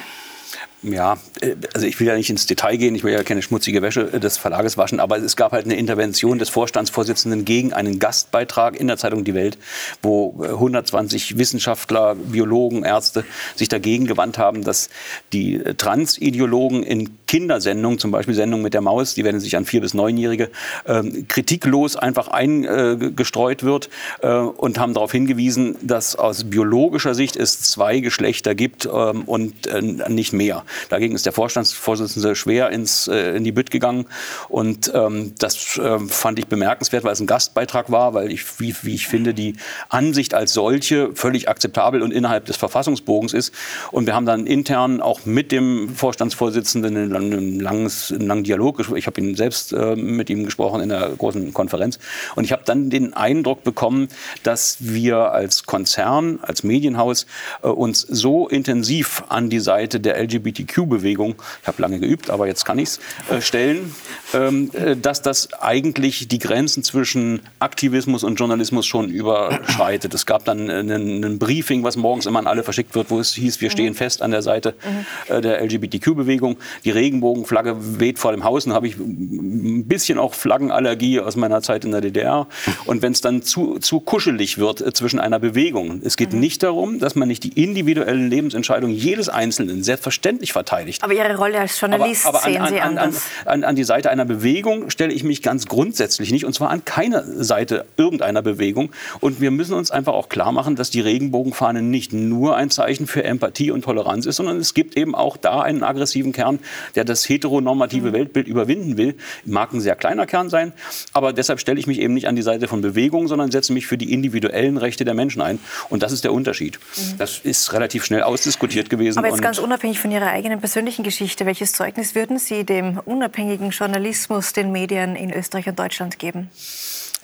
[0.86, 3.82] Ja, äh, also ich will ja nicht ins Detail gehen, ich will ja keine schmutzige
[3.82, 8.80] Wäsche des Verlages waschen, aber es gab halt eine Intervention des Vorstandsvorsitzenden gegen einen Gastbeitrag
[8.80, 9.58] in der Zeitung Die Welt,
[10.04, 13.26] wo 120 äh, Wissenschaftler, Biologen, Ärzte
[13.56, 14.90] sich dagegen gewandt haben, dass
[15.34, 19.82] die Transideologen in Kindersendungen, zum Beispiel Sendungen mit der Maus, die werden sich an vier
[19.82, 20.52] bis neunjährige,
[20.86, 23.90] äh, kritiklos einfach eingestreut wird
[24.22, 29.66] äh, und haben darauf hingewiesen, dass aus biologischer Sicht es zwei Geschlechter gibt ähm, und
[29.66, 30.64] äh, nicht mehr.
[30.89, 34.05] Dagegen ist der Vorstandsvorsitzende schwer ins, äh, in die Bütt gegangen.
[34.49, 38.76] Und ähm, das äh, fand ich bemerkenswert, weil es ein Gastbeitrag war, weil ich, wie,
[38.82, 39.55] wie ich finde, die
[39.89, 43.53] Ansicht als solche völlig akzeptabel und innerhalb des Verfassungsbogens ist.
[43.91, 48.86] Und wir haben dann intern auch mit dem Vorstandsvorsitzenden einen, langes, einen langen Dialog.
[48.95, 51.99] Ich habe ihn selbst äh, mit ihm gesprochen in der großen Konferenz.
[52.36, 54.07] Und ich habe dann den Eindruck bekommen,
[54.43, 57.26] dass wir als Konzern, als Medienhaus
[57.63, 62.47] äh, uns so intensiv an die Seite der LGBT LGBTQ-Bewegung, ich habe lange geübt, aber
[62.47, 62.99] jetzt kann ich es
[63.30, 63.93] äh, stellen,
[64.34, 70.14] ähm, äh, dass das eigentlich die Grenzen zwischen Aktivismus und Journalismus schon überschreitet.
[70.14, 73.62] Es gab dann ein Briefing, was morgens immer an alle verschickt wird, wo es hieß,
[73.62, 73.95] wir stehen mhm.
[73.95, 75.34] fest an der Seite mhm.
[75.34, 76.58] äh, der LGBTQ-Bewegung.
[76.84, 78.66] Die Regenbogenflagge weht vor dem Haus.
[78.66, 82.47] Und habe ich ein bisschen auch Flaggenallergie aus meiner Zeit in der DDR.
[82.86, 86.39] Und wenn es dann zu, zu kuschelig wird äh, zwischen einer Bewegung, es geht mhm.
[86.39, 91.04] nicht darum, dass man nicht die individuellen Lebensentscheidungen jedes Einzelnen selbstverständlich selbstverständlich verteidigt.
[91.04, 93.24] Aber Ihre Rolle als Journalist aber, aber sehen an, Sie an, anders.
[93.46, 96.86] An, an, die Seite einer Bewegung stelle ich mich ganz grundsätzlich nicht, und zwar an
[96.86, 98.91] keiner Seite irgendeiner Bewegung.
[99.20, 103.08] Und wir müssen uns einfach auch klar machen, dass die Regenbogenfahne nicht nur ein Zeichen
[103.08, 106.60] für Empathie und Toleranz ist, sondern es gibt eben auch da einen aggressiven Kern,
[106.96, 108.14] der das heteronormative mhm.
[108.14, 109.16] Weltbild überwinden will.
[109.46, 110.74] Mag ein sehr kleiner Kern sein,
[111.14, 113.88] aber deshalb stelle ich mich eben nicht an die Seite von Bewegungen, sondern setze mich
[113.88, 115.60] für die individuellen Rechte der Menschen ein.
[115.89, 116.80] Und das ist der Unterschied.
[116.96, 117.18] Mhm.
[117.18, 119.20] Das ist relativ schnell ausdiskutiert gewesen.
[119.20, 121.46] Aber jetzt ganz unabhängig von Ihrer eigenen persönlichen Geschichte.
[121.46, 126.50] Welches Zeugnis würden Sie dem unabhängigen Journalismus, den Medien in Österreich und Deutschland geben?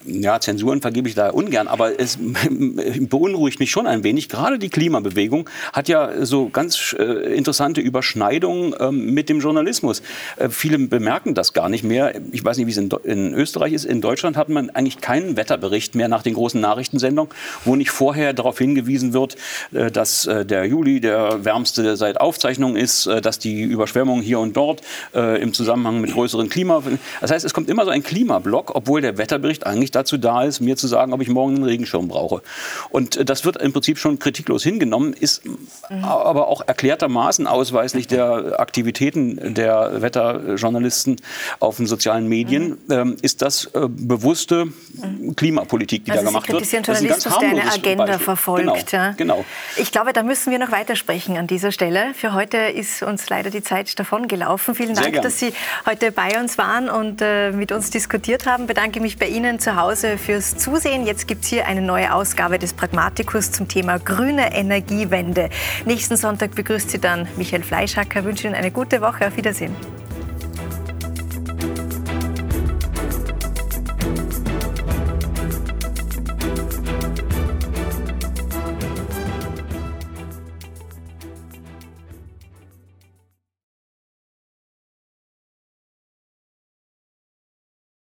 [0.06, 2.18] Ja, Zensuren vergebe ich da ungern, aber es
[2.50, 4.30] beunruhigt mich schon ein wenig.
[4.30, 7.04] Gerade die Klimabewegung hat ja so ganz äh,
[7.36, 10.02] interessante Überschneidungen ähm, mit dem Journalismus.
[10.38, 12.14] Äh, viele bemerken das gar nicht mehr.
[12.32, 13.86] Ich weiß nicht, wie es in, in, Österreich ist.
[13.86, 17.32] In Deutschland hat man eigentlich keinen Wetterbericht mehr nach den großen Nachrichtensendungen,
[17.66, 19.36] wo nicht vorher darauf hingewiesen wird,
[19.72, 24.40] äh, dass äh, der Juli der wärmste seit Aufzeichnung ist, äh, dass die Überschwemmungen hier
[24.40, 24.82] und dort
[25.14, 26.82] äh, im Zusammenhang mit größeren Klima...
[27.20, 30.44] Das heißt, es kommt immer so ein Klimablock, obwohl der Wetterbericht eigentlich eigentlich dazu da
[30.44, 32.42] ist, mir zu sagen, ob ich morgen einen Regenschirm brauche.
[32.90, 36.04] Und äh, das wird im Prinzip schon kritiklos hingenommen, ist mhm.
[36.04, 41.18] aber auch erklärtermaßen ausweislich der Aktivitäten der Wetterjournalisten
[41.60, 42.92] auf den sozialen Medien, mhm.
[42.92, 45.36] ähm, ist das äh, bewusste mhm.
[45.36, 46.66] Klimapolitik, die also da gemacht wird.
[46.66, 48.26] Sie kritisieren Journalismus, der eine Agenda Beispiel.
[48.26, 48.92] verfolgt.
[48.92, 49.12] Genau, ja.
[49.18, 49.46] genau.
[49.78, 52.14] Ich glaube, da müssen wir noch weitersprechen an dieser Stelle.
[52.14, 54.76] Für heute ist uns leider die Zeit davon gelaufen.
[54.76, 55.54] Vielen Dank, dass Sie
[55.86, 58.64] heute bei uns waren und äh, mit uns diskutiert haben.
[58.64, 61.08] Ich bedanke mich bei Ihnen zu Hause Hause fürs Zusehen.
[61.08, 65.50] Jetzt gibt es hier eine neue Ausgabe des Pragmatikus zum Thema grüne Energiewende.
[65.86, 68.20] Nächsten Sonntag begrüßt Sie dann Michael Fleischhacker.
[68.20, 69.28] Ich wünsche Ihnen eine gute Woche.
[69.28, 69.76] Auf Wiedersehen.